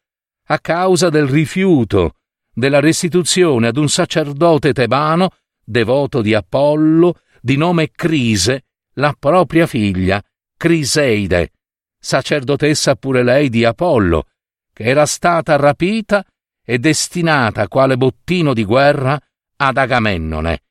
a 0.48 0.60
causa 0.60 1.10
del 1.10 1.26
rifiuto 1.26 2.16
della 2.54 2.82
restituzione 2.82 3.68
ad 3.68 3.78
un 3.78 3.88
sacerdote 3.88 4.74
tebano, 4.74 5.30
devoto 5.64 6.22
di 6.22 6.34
Apollo, 6.34 7.22
di 7.40 7.56
nome 7.56 7.92
Crise, 7.92 8.66
la 8.96 9.16
propria 9.18 9.66
figlia, 9.66 10.22
Criseide, 10.58 11.52
sacerdotessa 11.98 12.96
pure 12.96 13.24
lei 13.24 13.48
di 13.48 13.64
Apollo, 13.64 14.26
che 14.74 14.84
era 14.84 15.06
stata 15.06 15.56
rapita 15.56 16.26
e 16.70 16.78
destinata 16.78 17.68
quale 17.68 17.98
bottino 17.98 18.54
di 18.54 18.64
guerra 18.64 19.20
ad 19.56 19.76
Agamennone. 19.76 20.62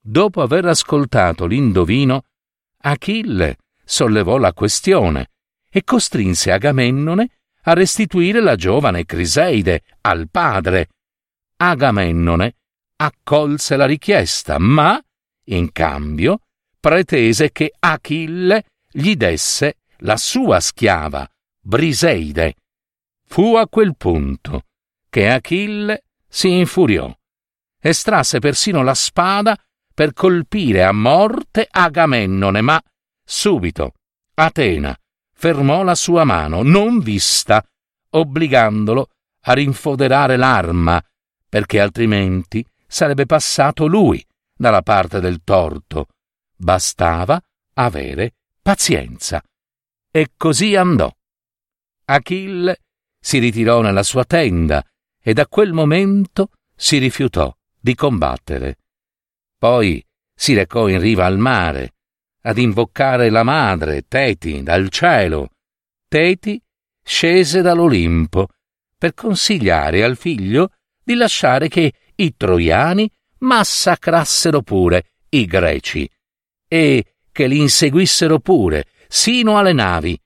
Dopo 0.00 0.42
aver 0.42 0.66
ascoltato 0.66 1.44
l'indovino, 1.44 2.26
Achille 2.82 3.56
sollevò 3.84 4.36
la 4.36 4.52
questione 4.52 5.30
e 5.68 5.82
costrinse 5.82 6.52
Agamennone 6.52 7.30
a 7.62 7.72
restituire 7.72 8.40
la 8.40 8.54
giovane 8.54 9.04
Criseide 9.04 9.82
al 10.02 10.28
padre. 10.30 10.90
Agamennone 11.56 12.54
accolse 12.94 13.74
la 13.74 13.86
richiesta, 13.86 14.56
ma, 14.60 15.02
in 15.46 15.72
cambio, 15.72 16.42
pretese 16.78 17.50
che 17.50 17.72
Achille 17.76 18.66
gli 18.88 19.16
desse 19.16 19.78
la 19.98 20.16
sua 20.16 20.60
schiava, 20.60 21.28
Briseide. 21.60 22.54
Fu 23.26 23.56
a 23.56 23.66
quel 23.66 23.96
punto 23.96 24.66
che 25.12 25.28
Achille 25.28 26.04
si 26.26 26.56
infuriò. 26.56 27.14
Estrasse 27.78 28.38
persino 28.38 28.82
la 28.82 28.94
spada 28.94 29.54
per 29.92 30.14
colpire 30.14 30.84
a 30.84 30.92
morte 30.92 31.68
Agamennone, 31.70 32.62
ma 32.62 32.82
subito 33.22 33.92
Atena 34.32 34.98
fermò 35.34 35.82
la 35.82 35.94
sua 35.94 36.24
mano, 36.24 36.62
non 36.62 37.00
vista, 37.00 37.62
obbligandolo 38.08 39.10
a 39.42 39.52
rinfoderare 39.52 40.38
l'arma, 40.38 40.98
perché 41.46 41.78
altrimenti 41.78 42.64
sarebbe 42.86 43.26
passato 43.26 43.86
lui 43.86 44.24
dalla 44.56 44.80
parte 44.80 45.20
del 45.20 45.42
torto. 45.44 46.06
Bastava 46.56 47.38
avere 47.74 48.36
pazienza. 48.62 49.42
E 50.10 50.30
così 50.38 50.74
andò. 50.74 51.14
Achille 52.06 52.78
si 53.20 53.38
ritirò 53.38 53.82
nella 53.82 54.02
sua 54.02 54.24
tenda 54.24 54.82
e 55.22 55.32
da 55.32 55.46
quel 55.46 55.72
momento 55.72 56.50
si 56.74 56.98
rifiutò 56.98 57.54
di 57.78 57.94
combattere. 57.94 58.78
Poi 59.56 60.04
si 60.34 60.54
recò 60.54 60.88
in 60.88 61.00
riva 61.00 61.24
al 61.24 61.38
mare 61.38 61.94
ad 62.42 62.58
invocare 62.58 63.30
la 63.30 63.44
madre, 63.44 64.02
Teti, 64.08 64.62
dal 64.62 64.88
cielo. 64.88 65.50
Teti 66.08 66.60
scese 67.04 67.62
dall'Olimpo 67.62 68.48
per 68.98 69.14
consigliare 69.14 70.02
al 70.02 70.16
figlio 70.16 70.70
di 71.02 71.14
lasciare 71.14 71.68
che 71.68 71.92
i 72.16 72.36
troiani 72.36 73.10
massacrassero 73.38 74.62
pure 74.62 75.12
i 75.30 75.46
greci 75.46 76.08
e 76.68 77.14
che 77.30 77.46
li 77.46 77.58
inseguissero 77.58 78.38
pure 78.38 78.86
sino 79.08 79.56
alle 79.56 79.72
navi. 79.72 80.18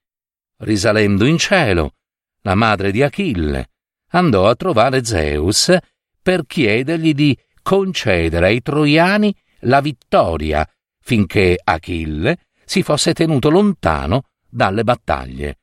Risalendo 0.58 1.26
in 1.26 1.38
cielo, 1.38 1.96
la 2.42 2.54
madre 2.54 2.90
di 2.90 3.02
Achille 3.02 3.70
andò 4.10 4.48
a 4.48 4.54
trovare 4.54 5.04
Zeus 5.04 5.74
per 6.22 6.46
chiedergli 6.46 7.14
di 7.14 7.38
concedere 7.62 8.46
ai 8.46 8.62
troiani 8.62 9.34
la 9.60 9.80
vittoria 9.80 10.68
finché 11.00 11.58
Achille 11.62 12.38
si 12.64 12.82
fosse 12.82 13.12
tenuto 13.12 13.48
lontano 13.48 14.24
dalle 14.48 14.84
battaglie. 14.84 15.58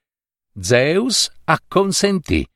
Zeus 0.59 1.29
acconsentì 1.45 2.47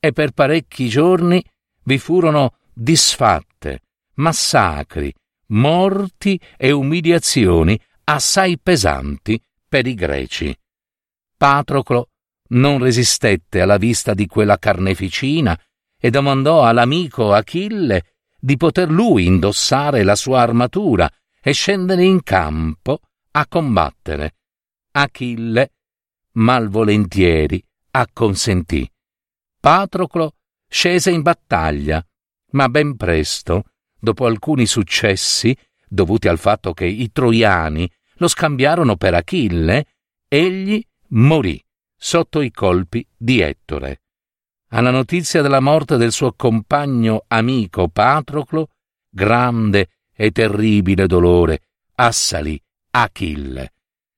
e 0.00 0.12
per 0.12 0.32
parecchi 0.32 0.88
giorni 0.88 1.44
vi 1.84 1.98
furono 1.98 2.56
disfatte, 2.72 3.80
massacri, 4.14 5.12
morti 5.48 6.40
e 6.56 6.70
umiliazioni 6.72 7.80
assai 8.04 8.58
pesanti 8.58 9.40
per 9.68 9.86
i 9.86 9.94
greci. 9.94 10.56
Patroclo 11.36 12.08
non 12.48 12.78
resistette 12.78 13.60
alla 13.60 13.76
vista 13.76 14.14
di 14.14 14.26
quella 14.26 14.58
carneficina 14.58 15.58
e 15.98 16.10
domandò 16.10 16.64
all'amico 16.64 17.32
Achille 17.32 18.14
di 18.38 18.56
poter 18.56 18.90
lui 18.90 19.26
indossare 19.26 20.02
la 20.02 20.14
sua 20.14 20.40
armatura 20.40 21.10
e 21.40 21.52
scendere 21.52 22.04
in 22.04 22.22
campo 22.22 23.00
a 23.32 23.46
combattere. 23.46 24.34
Achille, 24.92 25.72
malvolentieri, 26.32 27.62
acconsentì. 27.90 28.88
Patroclo 29.58 30.34
scese 30.68 31.10
in 31.10 31.22
battaglia, 31.22 32.04
ma 32.50 32.68
ben 32.68 32.96
presto, 32.96 33.64
dopo 33.98 34.26
alcuni 34.26 34.66
successi, 34.66 35.56
dovuti 35.88 36.28
al 36.28 36.38
fatto 36.38 36.72
che 36.72 36.86
i 36.86 37.10
troiani 37.10 37.90
lo 38.18 38.28
scambiarono 38.28 38.96
per 38.96 39.14
Achille, 39.14 39.86
egli 40.28 40.82
morì 41.08 41.62
sotto 41.96 42.40
i 42.40 42.50
colpi 42.50 43.06
di 43.16 43.40
Ettore. 43.40 44.02
Alla 44.70 44.90
notizia 44.90 45.42
della 45.42 45.60
morte 45.60 45.96
del 45.96 46.12
suo 46.12 46.32
compagno 46.32 47.24
amico 47.28 47.88
Patroclo, 47.88 48.68
grande 49.08 49.88
e 50.14 50.30
terribile 50.30 51.06
dolore 51.06 51.60
assalì 51.96 52.60
Achille. 52.90 53.72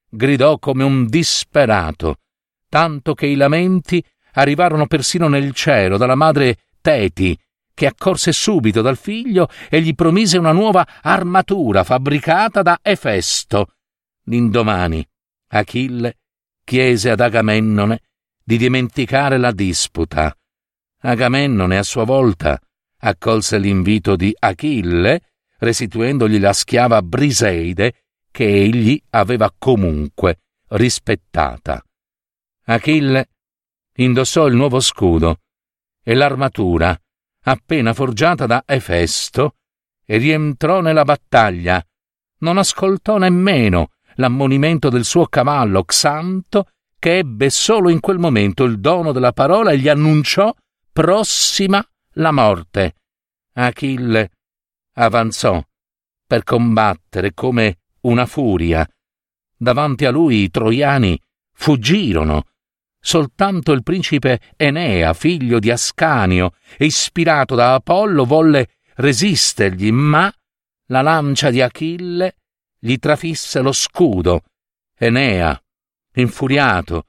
Gridò 0.08 0.58
come 0.58 0.84
un 0.84 1.06
disperato, 1.06 2.16
tanto 2.68 3.14
che 3.14 3.26
i 3.26 3.34
lamenti 3.34 4.04
arrivarono 4.32 4.86
persino 4.86 5.28
nel 5.28 5.52
cielo 5.52 5.96
dalla 5.96 6.14
madre 6.14 6.58
Teti, 6.80 7.38
che 7.74 7.86
accorse 7.86 8.32
subito 8.32 8.82
dal 8.82 8.96
figlio 8.96 9.48
e 9.68 9.80
gli 9.80 9.94
promise 9.94 10.38
una 10.38 10.52
nuova 10.52 10.86
armatura 11.02 11.84
fabbricata 11.84 12.62
da 12.62 12.78
Efesto. 12.82 13.72
L'indomani 14.24 15.06
Achille 15.48 16.17
chiese 16.68 17.08
ad 17.08 17.20
Agamennone 17.20 18.02
di 18.44 18.58
dimenticare 18.58 19.38
la 19.38 19.52
disputa. 19.52 20.36
Agamennone 21.00 21.78
a 21.78 21.82
sua 21.82 22.04
volta 22.04 22.60
accolse 22.98 23.56
l'invito 23.56 24.16
di 24.16 24.36
Achille 24.38 25.22
restituendogli 25.60 26.38
la 26.38 26.52
schiava 26.52 27.00
Briseide 27.00 27.94
che 28.30 28.44
egli 28.44 29.02
aveva 29.10 29.50
comunque 29.56 30.40
rispettata. 30.68 31.82
Achille 32.66 33.28
indossò 33.94 34.46
il 34.46 34.54
nuovo 34.54 34.80
scudo 34.80 35.40
e 36.04 36.14
l'armatura, 36.14 36.94
appena 37.44 37.94
forgiata 37.94 38.44
da 38.44 38.62
Efesto, 38.66 39.54
e 40.04 40.18
rientrò 40.18 40.82
nella 40.82 41.04
battaglia. 41.04 41.82
Non 42.40 42.58
ascoltò 42.58 43.16
nemmeno 43.16 43.92
l'ammonimento 44.18 44.88
del 44.88 45.04
suo 45.04 45.26
cavallo 45.26 45.84
Xanto, 45.84 46.68
che 46.98 47.18
ebbe 47.18 47.50
solo 47.50 47.90
in 47.90 48.00
quel 48.00 48.18
momento 48.18 48.64
il 48.64 48.80
dono 48.80 49.12
della 49.12 49.32
parola 49.32 49.70
e 49.70 49.78
gli 49.78 49.88
annunciò 49.88 50.54
prossima 50.92 51.84
la 52.14 52.32
morte. 52.32 52.94
Achille 53.54 54.30
avanzò 54.94 55.62
per 56.26 56.42
combattere 56.42 57.32
come 57.34 57.78
una 58.02 58.26
furia. 58.26 58.86
Davanti 59.56 60.04
a 60.04 60.10
lui 60.10 60.42
i 60.42 60.50
troiani 60.50 61.18
fuggirono. 61.52 62.44
Soltanto 63.00 63.72
il 63.72 63.84
principe 63.84 64.40
Enea, 64.56 65.14
figlio 65.14 65.60
di 65.60 65.70
Ascanio, 65.70 66.52
ispirato 66.78 67.54
da 67.54 67.74
Apollo, 67.74 68.24
volle 68.24 68.78
resistergli, 68.96 69.90
ma 69.92 70.32
la 70.86 71.02
lancia 71.02 71.50
di 71.50 71.60
Achille 71.60 72.37
gli 72.78 72.98
trafisse 72.98 73.60
lo 73.60 73.72
scudo. 73.72 74.44
Enea, 74.96 75.60
infuriato, 76.14 77.06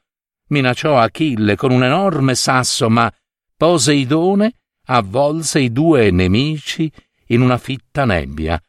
minacciò 0.47 0.97
Achille 0.99 1.55
con 1.55 1.71
un 1.71 1.84
enorme 1.84 2.36
sasso, 2.36 2.89
ma 2.89 3.12
Poseidone 3.55 4.53
avvolse 4.86 5.60
i 5.60 5.71
due 5.71 6.12
nemici 6.12 6.91
in 7.27 7.41
una 7.41 7.58
fitta 7.58 8.05
nebbia. 8.05 8.62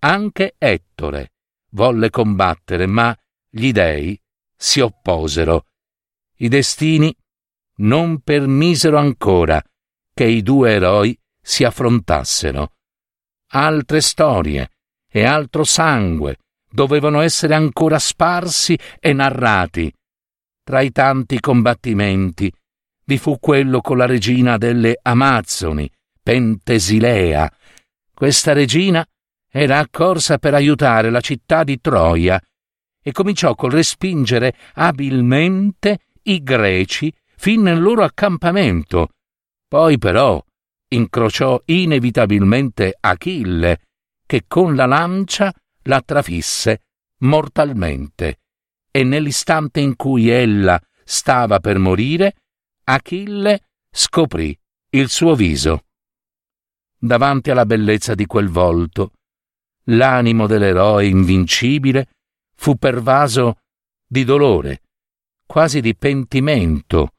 Anche 0.00 0.54
Ettore 0.58 1.32
volle 1.72 2.10
combattere, 2.10 2.86
ma 2.86 3.16
gli 3.48 3.72
dei 3.72 4.20
si 4.56 4.80
opposero. 4.80 5.66
I 6.36 6.48
destini 6.48 7.14
non 7.76 8.20
permisero 8.20 8.96
ancora 8.96 9.62
che 10.14 10.24
i 10.24 10.42
due 10.42 10.72
eroi 10.72 11.18
si 11.40 11.64
affrontassero. 11.64 12.74
Altre 13.54 14.00
storie 14.00 14.70
e 15.12 15.24
altro 15.24 15.62
sangue 15.62 16.38
dovevano 16.70 17.20
essere 17.20 17.54
ancora 17.54 17.98
sparsi 17.98 18.78
e 18.98 19.12
narrati. 19.12 19.92
Tra 20.64 20.80
i 20.80 20.90
tanti 20.90 21.38
combattimenti 21.38 22.50
vi 23.04 23.18
fu 23.18 23.38
quello 23.38 23.82
con 23.82 23.98
la 23.98 24.06
regina 24.06 24.56
delle 24.56 24.98
Amazzoni, 25.02 25.90
Pentesilea. 26.22 27.52
Questa 28.14 28.54
regina 28.54 29.06
era 29.50 29.78
accorsa 29.78 30.38
per 30.38 30.54
aiutare 30.54 31.10
la 31.10 31.20
città 31.20 31.62
di 31.62 31.78
Troia 31.78 32.40
e 33.02 33.12
cominciò 33.12 33.54
col 33.54 33.72
respingere 33.72 34.54
abilmente 34.74 35.98
i 36.22 36.42
greci 36.42 37.12
fin 37.36 37.62
nel 37.62 37.82
loro 37.82 38.02
accampamento. 38.02 39.08
Poi 39.68 39.98
però 39.98 40.42
incrociò 40.88 41.60
inevitabilmente 41.66 42.96
Achille, 42.98 43.80
che 44.26 44.44
con 44.46 44.74
la 44.74 44.86
lancia 44.86 45.52
la 45.82 46.00
trafisse 46.00 46.82
mortalmente. 47.18 48.40
E 48.90 49.04
nell'istante 49.04 49.80
in 49.80 49.96
cui 49.96 50.28
ella 50.28 50.80
stava 51.04 51.60
per 51.60 51.78
morire, 51.78 52.34
Achille 52.84 53.68
scoprì 53.90 54.58
il 54.90 55.08
suo 55.08 55.34
viso. 55.34 55.86
Davanti 56.98 57.50
alla 57.50 57.66
bellezza 57.66 58.14
di 58.14 58.26
quel 58.26 58.48
volto, 58.48 59.12
l'animo 59.84 60.46
dell'eroe 60.46 61.06
invincibile 61.06 62.10
fu 62.54 62.76
pervaso 62.76 63.58
di 64.06 64.24
dolore, 64.24 64.82
quasi 65.46 65.80
di 65.80 65.96
pentimento, 65.96 67.14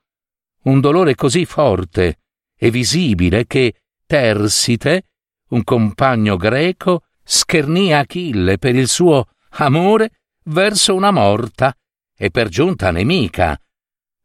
un 0.63 0.79
dolore 0.79 1.15
così 1.15 1.45
forte 1.45 2.19
e 2.55 2.71
visibile 2.71 3.45
che 3.45 3.81
Tersite, 4.05 5.12
un 5.53 5.63
compagno 5.63 6.35
greco, 6.35 7.03
schernì 7.23 7.93
Achille 7.93 8.57
per 8.57 8.75
il 8.75 8.87
suo 8.87 9.27
amore 9.51 10.21
verso 10.45 10.95
una 10.95 11.11
morta 11.11 11.75
e 12.15 12.31
per 12.31 12.49
giunta 12.49 12.91
nemica. 12.91 13.57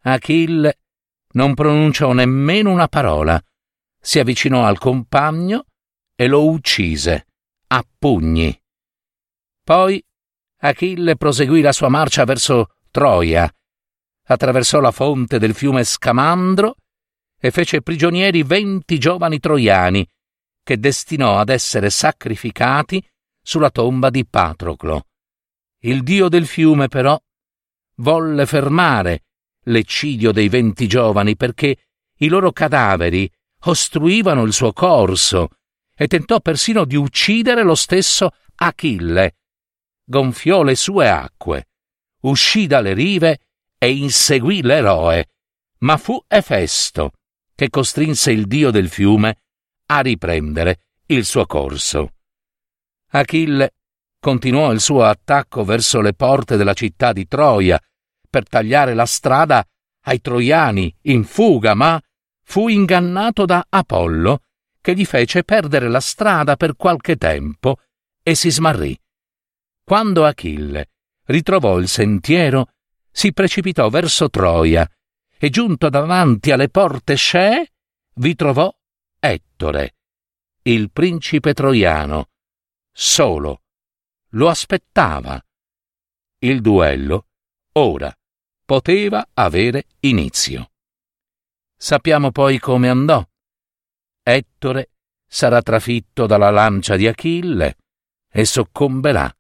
Achille 0.03 0.79
non 1.33 1.55
pronunciò 1.55 2.13
nemmeno 2.13 2.71
una 2.71 2.89
parola, 2.89 3.41
si 4.01 4.19
avvicinò 4.19 4.65
al 4.65 4.79
compagno 4.79 5.67
e 6.17 6.27
lo 6.27 6.49
uccise 6.49 7.27
a 7.69 7.85
pugni. 7.99 8.59
Poi 9.63 10.03
Achille 10.61 11.17
proseguì 11.17 11.61
la 11.61 11.73
sua 11.73 11.89
marcia 11.89 12.25
verso 12.25 12.75
Troia, 12.91 13.53
attraversò 14.25 14.81
la 14.81 14.91
fonte 14.91 15.39
del 15.39 15.55
fiume 15.55 15.85
Scamandro 15.85 16.77
e 17.39 17.51
fece 17.51 17.83
prigionieri 17.83 18.43
venti 18.43 18.99
giovani 18.99 19.39
troiani, 19.39 20.09
che 20.69 20.79
destinò 20.79 21.39
ad 21.39 21.49
essere 21.49 21.89
sacrificati 21.89 23.03
sulla 23.41 23.71
tomba 23.71 24.11
di 24.11 24.27
Patroclo. 24.27 25.07
Il 25.79 26.03
dio 26.03 26.29
del 26.29 26.47
fiume, 26.47 26.89
però, 26.89 27.19
volle 28.01 28.45
fermare 28.45 29.23
l'eccidio 29.63 30.31
dei 30.31 30.51
venti 30.51 30.87
giovani 30.87 31.37
perché 31.37 31.87
i 32.17 32.29
loro 32.29 32.53
cadaveri 32.53 33.33
ostruivano 33.61 34.43
il 34.43 34.53
suo 34.53 34.75
corso 34.75 35.49
e 35.95 36.07
tentò 36.07 36.39
persino 36.41 36.85
di 36.85 36.97
uccidere 36.97 37.63
lo 37.63 37.75
stesso 37.75 38.33
Achille. 38.57 39.37
Gonfiò 40.05 40.63
le 40.63 40.75
sue 40.75 41.09
acque, 41.09 41.69
uscì 42.25 42.67
dalle 42.67 42.93
rive 42.93 43.41
e 43.79 43.91
inseguì 43.91 44.61
l'eroe, 44.61 45.31
ma 45.79 45.97
fu 45.97 46.23
Efesto 46.29 47.13
che 47.55 47.71
costrinse 47.71 48.33
il 48.33 48.47
dio 48.47 48.71
del 48.71 48.91
fiume 48.91 49.45
a 49.91 50.01
riprendere 50.01 50.81
il 51.07 51.25
suo 51.25 51.47
corso. 51.47 52.13
Achille 53.11 53.73
continuò 54.21 54.73
il 54.73 54.81
suo 54.81 55.05
attacco 55.05 55.65
verso 55.65 56.01
le 56.01 56.13
porte 56.13 56.57
della 56.57 56.75
città 56.75 57.13
di 57.13 57.27
Troia 57.27 57.81
per 58.29 58.47
tagliare 58.47 58.95
la 58.95 59.07
strada 59.07 59.65
ai 60.03 60.21
troiani 60.21 60.95
in 61.03 61.25
fuga, 61.25 61.75
ma 61.75 62.01
fu 62.43 62.69
ingannato 62.69 63.45
da 63.45 63.65
Apollo, 63.69 64.43
che 64.81 64.95
gli 64.95 65.05
fece 65.05 65.45
perdere 65.45 65.89
la 65.89 66.01
strada 66.01 66.57
per 66.57 66.77
qualche 66.77 67.17
tempo 67.17 67.79
e 68.23 68.35
si 68.35 68.51
smarrì. 68.51 68.99
Quando 69.85 70.25
Achille 70.25 70.91
ritrovò 71.25 71.79
il 71.79 71.89
sentiero, 71.89 72.73
si 73.11 73.33
precipitò 73.33 73.89
verso 73.89 74.29
Troia 74.29 74.89
e 75.39 75.51
giunto 75.51 75.89
davanti 75.89 76.51
alle 76.51 76.69
porte 76.69 77.15
Scee 77.15 77.73
vi 78.15 78.35
trovò 78.35 78.75
Ettore, 79.21 79.97
il 80.63 80.93
principe 80.93 81.53
troiano, 81.53 82.29
solo. 82.93 83.63
Lo 84.33 84.49
aspettava. 84.49 85.43
Il 86.39 86.61
duello 86.61 87.27
ora 87.73 88.17
poteva 88.65 89.29
avere 89.35 89.87
inizio. 90.01 90.71
Sappiamo 91.77 92.31
poi 92.31 92.61
come 92.61 92.89
andò. 92.89 93.27
Ettore 94.23 94.91
sarà 95.27 95.63
trafitto 95.63 96.27
dalla 96.27 96.51
lancia 96.51 96.95
di 96.95 97.09
Achille 97.09 97.77
e 98.31 98.45
soccomberà. 98.45 99.35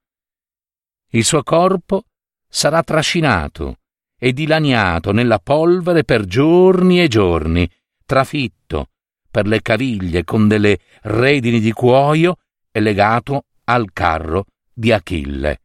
Il 1.10 1.24
suo 1.24 1.44
corpo 1.44 2.06
sarà 2.48 2.82
trascinato 2.82 3.80
e 4.18 4.32
dilaniato 4.32 5.12
nella 5.12 5.38
polvere 5.38 6.02
per 6.02 6.24
giorni 6.24 7.00
e 7.00 7.06
giorni, 7.06 7.70
trafitto 8.04 8.90
per 9.30 9.46
le 9.46 9.62
caviglie 9.62 10.24
con 10.24 10.48
delle 10.48 10.78
redini 11.02 11.60
di 11.60 11.72
cuoio 11.72 12.36
e 12.70 12.80
legato 12.80 13.44
al 13.64 13.92
carro 13.92 14.46
di 14.72 14.92
Achille. 14.92 15.60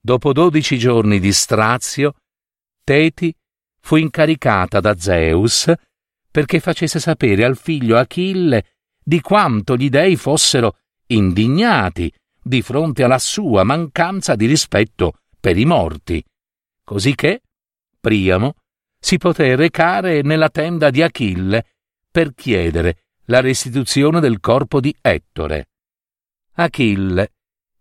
Dopo 0.00 0.32
dodici 0.32 0.78
giorni 0.78 1.20
di 1.20 1.32
strazio, 1.32 2.14
Teti 2.82 3.34
fu 3.80 3.96
incaricata 3.96 4.80
da 4.80 4.96
Zeus 4.98 5.72
perché 6.30 6.60
facesse 6.60 7.00
sapere 7.00 7.44
al 7.44 7.56
figlio 7.56 7.96
Achille 7.96 8.64
di 9.02 9.20
quanto 9.20 9.76
gli 9.76 9.88
dei 9.88 10.16
fossero 10.16 10.78
indignati 11.06 12.12
di 12.40 12.62
fronte 12.62 13.02
alla 13.02 13.18
sua 13.18 13.64
mancanza 13.64 14.34
di 14.34 14.46
rispetto 14.46 15.20
per 15.38 15.58
i 15.58 15.64
morti, 15.64 16.24
così 16.84 17.14
che 17.14 17.42
Priamo 18.00 18.54
si 18.98 19.18
poté 19.18 19.56
recare 19.56 20.22
nella 20.22 20.48
tenda 20.48 20.90
di 20.90 21.02
Achille 21.02 21.64
per 22.10 22.34
chiedere 22.34 23.04
la 23.26 23.40
restituzione 23.40 24.20
del 24.20 24.40
corpo 24.40 24.80
di 24.80 24.94
Ettore. 25.00 25.68
Achille, 26.54 27.32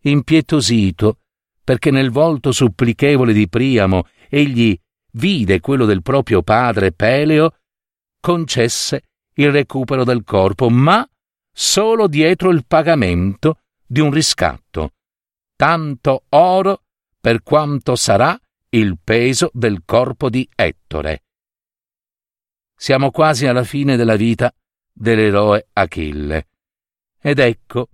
impietosito, 0.01 1.19
perché 1.63 1.91
nel 1.91 2.11
volto 2.11 2.51
supplichevole 2.51 3.33
di 3.33 3.47
Priamo 3.47 4.07
egli 4.29 4.77
vide 5.13 5.59
quello 5.59 5.85
del 5.85 6.01
proprio 6.01 6.41
padre 6.43 6.91
Peleo, 6.91 7.55
concesse 8.19 9.03
il 9.35 9.51
recupero 9.51 10.03
del 10.03 10.23
corpo, 10.23 10.69
ma 10.69 11.07
solo 11.51 12.07
dietro 12.07 12.49
il 12.51 12.65
pagamento 12.65 13.61
di 13.85 13.99
un 13.99 14.11
riscatto. 14.11 14.93
Tanto 15.55 16.25
oro 16.29 16.83
per 17.19 17.41
quanto 17.41 17.95
sarà 17.95 18.39
il 18.69 18.97
peso 19.03 19.49
del 19.53 19.81
corpo 19.85 20.29
di 20.29 20.47
Ettore. 20.55 21.23
Siamo 22.79 23.09
quasi 23.09 23.47
alla 23.47 23.63
fine 23.63 23.95
della 23.95 24.15
vita 24.15 24.53
dell'eroe 24.93 25.67
Achille. 25.73 26.47
Ed 27.19 27.39
ecco 27.39 27.89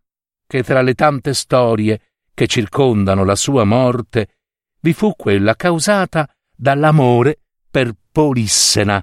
che 0.45 0.61
tra 0.61 0.81
le 0.81 0.93
tante 0.93 1.33
storie 1.33 2.01
che 2.33 2.47
circondano 2.47 3.23
la 3.23 3.35
sua 3.35 3.63
morte 3.63 4.39
vi 4.81 4.91
fu 4.91 5.15
quella 5.15 5.55
causata 5.55 6.29
dall'amore 6.53 7.39
per 7.71 7.95
Polissena, 8.11 9.01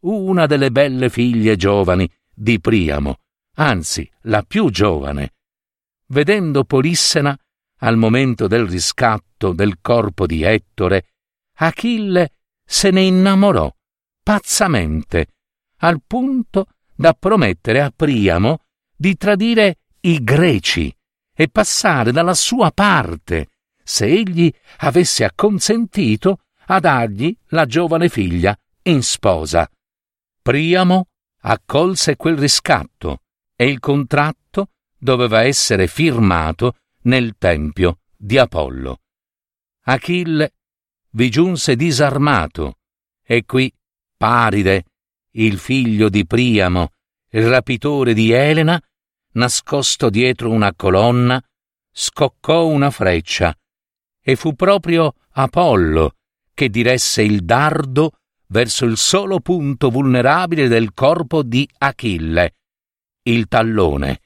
una 0.00 0.46
delle 0.46 0.70
belle 0.70 1.10
figlie 1.10 1.56
giovani 1.56 2.10
di 2.34 2.58
Priamo, 2.58 3.18
anzi 3.56 4.10
la 4.22 4.42
più 4.42 4.70
giovane. 4.70 5.34
Vedendo 6.06 6.64
Polissena 6.64 7.38
al 7.80 7.98
momento 7.98 8.46
del 8.46 8.66
riscatto 8.66 9.52
del 9.52 9.78
corpo 9.82 10.26
di 10.26 10.42
Ettore, 10.42 11.10
Achille 11.58 12.32
se 12.64 12.90
ne 12.90 13.02
innamorò 13.02 13.70
pazzamente, 14.28 15.28
al 15.78 16.02
punto 16.06 16.66
da 16.94 17.14
promettere 17.14 17.80
a 17.80 17.90
Priamo 17.90 18.58
di 18.94 19.16
tradire 19.16 19.78
i 20.00 20.22
greci 20.22 20.94
e 21.34 21.48
passare 21.48 22.12
dalla 22.12 22.34
sua 22.34 22.70
parte, 22.70 23.46
se 23.82 24.04
egli 24.04 24.52
avesse 24.80 25.24
acconsentito 25.24 26.40
a 26.66 26.78
dargli 26.78 27.34
la 27.46 27.64
giovane 27.64 28.10
figlia 28.10 28.54
in 28.82 29.02
sposa. 29.02 29.66
Priamo 30.42 31.06
accolse 31.44 32.16
quel 32.16 32.36
riscatto 32.36 33.22
e 33.56 33.66
il 33.66 33.78
contratto 33.78 34.72
doveva 34.98 35.44
essere 35.44 35.86
firmato 35.86 36.76
nel 37.04 37.36
tempio 37.38 38.00
di 38.14 38.36
Apollo. 38.36 39.00
Achille 39.84 40.52
vi 41.12 41.30
giunse 41.30 41.76
disarmato 41.76 42.74
e 43.24 43.46
qui 43.46 43.72
Paride, 44.18 44.84
il 45.34 45.58
figlio 45.58 46.08
di 46.08 46.26
Priamo, 46.26 46.88
il 47.30 47.48
rapitore 47.48 48.14
di 48.14 48.32
Elena, 48.32 48.82
nascosto 49.34 50.10
dietro 50.10 50.50
una 50.50 50.74
colonna, 50.74 51.40
scoccò 51.88 52.66
una 52.66 52.90
freccia 52.90 53.56
e 54.20 54.34
fu 54.34 54.54
proprio 54.54 55.14
Apollo 55.30 56.16
che 56.52 56.68
diresse 56.68 57.22
il 57.22 57.44
dardo 57.44 58.18
verso 58.48 58.86
il 58.86 58.96
solo 58.96 59.38
punto 59.38 59.88
vulnerabile 59.88 60.66
del 60.66 60.92
corpo 60.94 61.44
di 61.44 61.68
Achille, 61.78 62.56
il 63.22 63.46
tallone. 63.46 64.20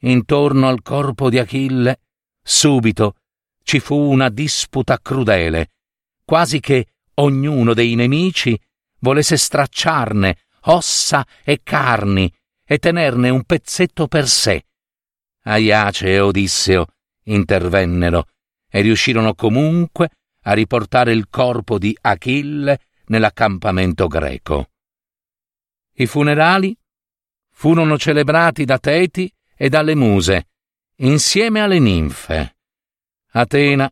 Intorno 0.00 0.66
al 0.66 0.80
corpo 0.80 1.28
di 1.28 1.38
Achille, 1.38 2.00
subito, 2.42 3.16
ci 3.62 3.80
fu 3.80 3.96
una 3.96 4.30
disputa 4.30 4.98
crudele, 4.98 5.72
quasi 6.24 6.58
che 6.60 6.86
ognuno 7.16 7.74
dei 7.74 7.94
nemici 7.96 8.58
volesse 9.04 9.36
stracciarne 9.36 10.38
ossa 10.62 11.26
e 11.44 11.60
carni 11.62 12.32
e 12.64 12.78
tenerne 12.78 13.28
un 13.28 13.44
pezzetto 13.44 14.08
per 14.08 14.26
sé. 14.26 14.64
Aiace 15.42 16.06
e 16.06 16.20
Odisseo 16.20 16.86
intervennero 17.24 18.28
e 18.66 18.80
riuscirono 18.80 19.34
comunque 19.34 20.08
a 20.44 20.54
riportare 20.54 21.12
il 21.12 21.28
corpo 21.28 21.78
di 21.78 21.96
Achille 22.00 22.80
nell'accampamento 23.06 24.06
greco. 24.08 24.70
I 25.96 26.06
funerali 26.06 26.74
furono 27.50 27.98
celebrati 27.98 28.64
da 28.64 28.78
Teti 28.78 29.30
e 29.54 29.68
dalle 29.68 29.94
muse, 29.94 30.48
insieme 30.96 31.60
alle 31.60 31.78
ninfe. 31.78 32.56
Atena 33.32 33.90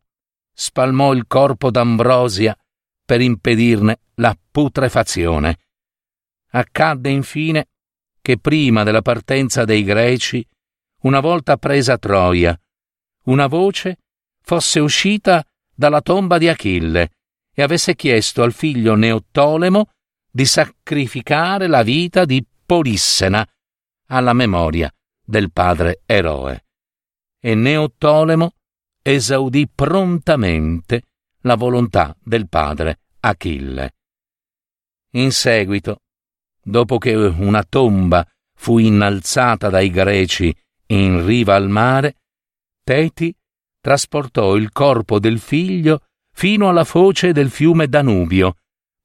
spalmò 0.53 1.13
il 1.13 1.27
corpo 1.27 1.71
d'Ambrosia 1.71 2.57
per 3.05 3.21
impedirne 3.21 4.01
la 4.17 4.37
putrefazione. 4.51 5.59
Accadde 6.51 7.11
infine 7.11 7.69
che 8.21 8.39
prima 8.39 8.85
della 8.85 9.03
partenza 9.03 9.65
dei 9.65 9.83
Greci, 9.83 10.47
una 11.03 11.21
volta 11.21 11.57
presa 11.57 11.99
Troia, 11.99 12.59
una 13.25 13.47
voce 13.47 13.99
fosse 14.41 14.81
uscita 14.81 15.45
dalla 15.75 16.01
tomba 16.01 16.39
di 16.39 16.49
Achille 16.49 17.11
e 17.55 17.63
avesse 17.63 17.95
chiesto 17.95 18.43
al 18.43 18.53
figlio 18.53 18.95
Neottolemo 18.95 19.91
di 20.31 20.45
sacrificare 20.45 21.67
la 21.67 21.83
vita 21.83 22.25
di 22.25 22.45
Polissena 22.65 23.47
alla 24.07 24.33
memoria 24.33 24.93
del 25.25 25.51
padre 25.51 26.03
eroe. 26.07 26.65
E 27.41 27.55
Neottolemo 27.55 28.53
esaudì 29.03 29.69
prontamente 29.69 31.03
la 31.43 31.57
volontà 31.57 32.17
del 32.23 32.49
padre 32.49 33.01
Achille. 33.21 33.95
In 35.15 35.31
seguito, 35.33 36.03
dopo 36.63 36.99
che 36.99 37.15
una 37.15 37.63
tomba 37.65 38.27
fu 38.55 38.79
innalzata 38.79 39.69
dai 39.69 39.91
greci 39.91 40.55
in 40.87 41.25
riva 41.25 41.55
al 41.55 41.69
mare, 41.69 42.17
Teti 42.83 43.35
trasportò 43.81 44.55
il 44.57 44.73
corpo 44.73 45.19
del 45.19 45.39
figlio 45.39 46.07
fino 46.33 46.69
alla 46.69 46.85
foce 46.85 47.33
del 47.33 47.51
fiume 47.51 47.89
Danubio, 47.89 48.57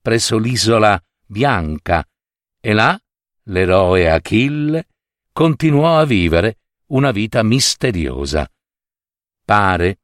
presso 0.02 0.38
l'isola 0.38 1.02
Bianca, 1.26 2.08
e 2.60 2.74
là 2.74 3.00
l'eroe 3.44 4.10
Achille 4.10 4.88
continuò 5.32 5.98
a 5.98 6.06
vivere 6.06 6.60
una 6.88 7.12
vita 7.12 7.44
misteriosa. 7.44 8.50
Pare 9.44 10.00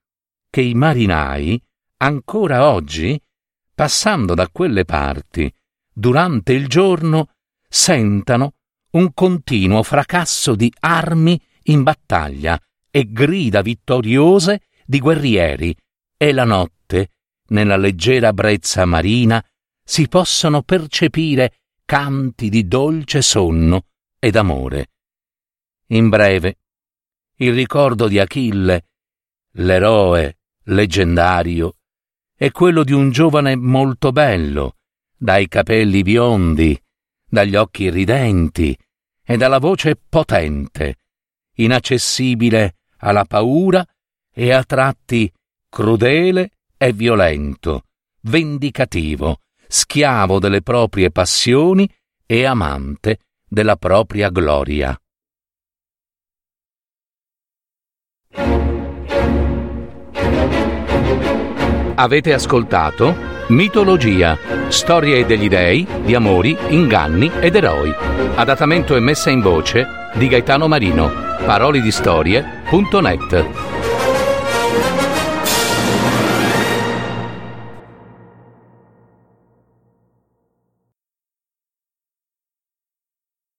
che 0.50 0.62
i 0.62 0.74
marinai, 0.74 1.62
ancora 2.04 2.70
oggi, 2.70 3.20
passando 3.74 4.34
da 4.34 4.50
quelle 4.50 4.84
parti, 4.84 5.52
durante 5.92 6.52
il 6.52 6.68
giorno, 6.68 7.30
sentano 7.68 8.56
un 8.92 9.14
continuo 9.14 9.82
fracasso 9.84 10.54
di 10.54 10.72
armi 10.82 11.42
in 11.64 11.82
battaglia 11.82 12.60
e 12.92 13.10
grida 13.12 13.62
vittoriose 13.62 14.64
di 14.86 15.00
guerrieri, 15.00 15.76
e 16.18 16.34
la 16.34 16.44
notte, 16.44 17.12
nella 17.48 17.78
leggera 17.78 18.34
brezza 18.34 18.86
marina, 18.86 19.44
si 19.82 20.08
possono 20.10 20.62
percepire 20.62 21.60
canti 21.86 22.50
di 22.50 22.68
dolce 22.68 23.22
sonno 23.22 23.88
ed 24.20 24.36
amore. 24.36 24.92
In 25.88 26.10
breve, 26.10 26.58
il 27.38 27.54
ricordo 27.54 28.08
di 28.08 28.20
Achille 28.20 28.88
l'eroe 29.54 30.38
leggendario 30.66 31.76
è 32.44 32.52
quello 32.52 32.84
di 32.84 32.92
un 32.92 33.10
giovane 33.10 33.56
molto 33.56 34.12
bello, 34.12 34.76
dai 35.16 35.48
capelli 35.48 36.02
biondi, 36.02 36.78
dagli 37.26 37.56
occhi 37.56 37.90
ridenti 37.90 38.78
e 39.24 39.38
dalla 39.38 39.60
voce 39.60 39.96
potente, 39.96 40.98
inaccessibile 41.56 42.80
alla 42.98 43.24
paura 43.24 43.88
e 44.30 44.52
a 44.52 44.62
tratti 44.66 45.32
crudele 45.70 46.50
e 46.76 46.92
violento, 46.92 47.86
vendicativo, 48.24 49.40
schiavo 49.66 50.38
delle 50.40 50.62
proprie 50.62 51.12
passioni 51.12 51.90
e 52.26 52.44
amante 52.44 53.20
della 53.48 53.78
propria 53.78 54.28
gloria. 54.28 55.02
Avete 61.96 62.34
ascoltato 62.34 63.32
Mitologia, 63.50 64.38
storie 64.70 65.26
degli 65.26 65.48
dei, 65.48 65.86
di 66.04 66.16
amori, 66.16 66.58
inganni 66.70 67.32
ed 67.40 67.56
eroi. 67.56 67.94
Adattamento 68.36 68.96
e 68.96 69.00
messa 69.00 69.30
in 69.30 69.42
voce 69.42 69.86
di 70.14 70.28
Gaetano 70.28 70.68
Marino. 70.68 71.12
Parolidistorie.net 71.46 73.93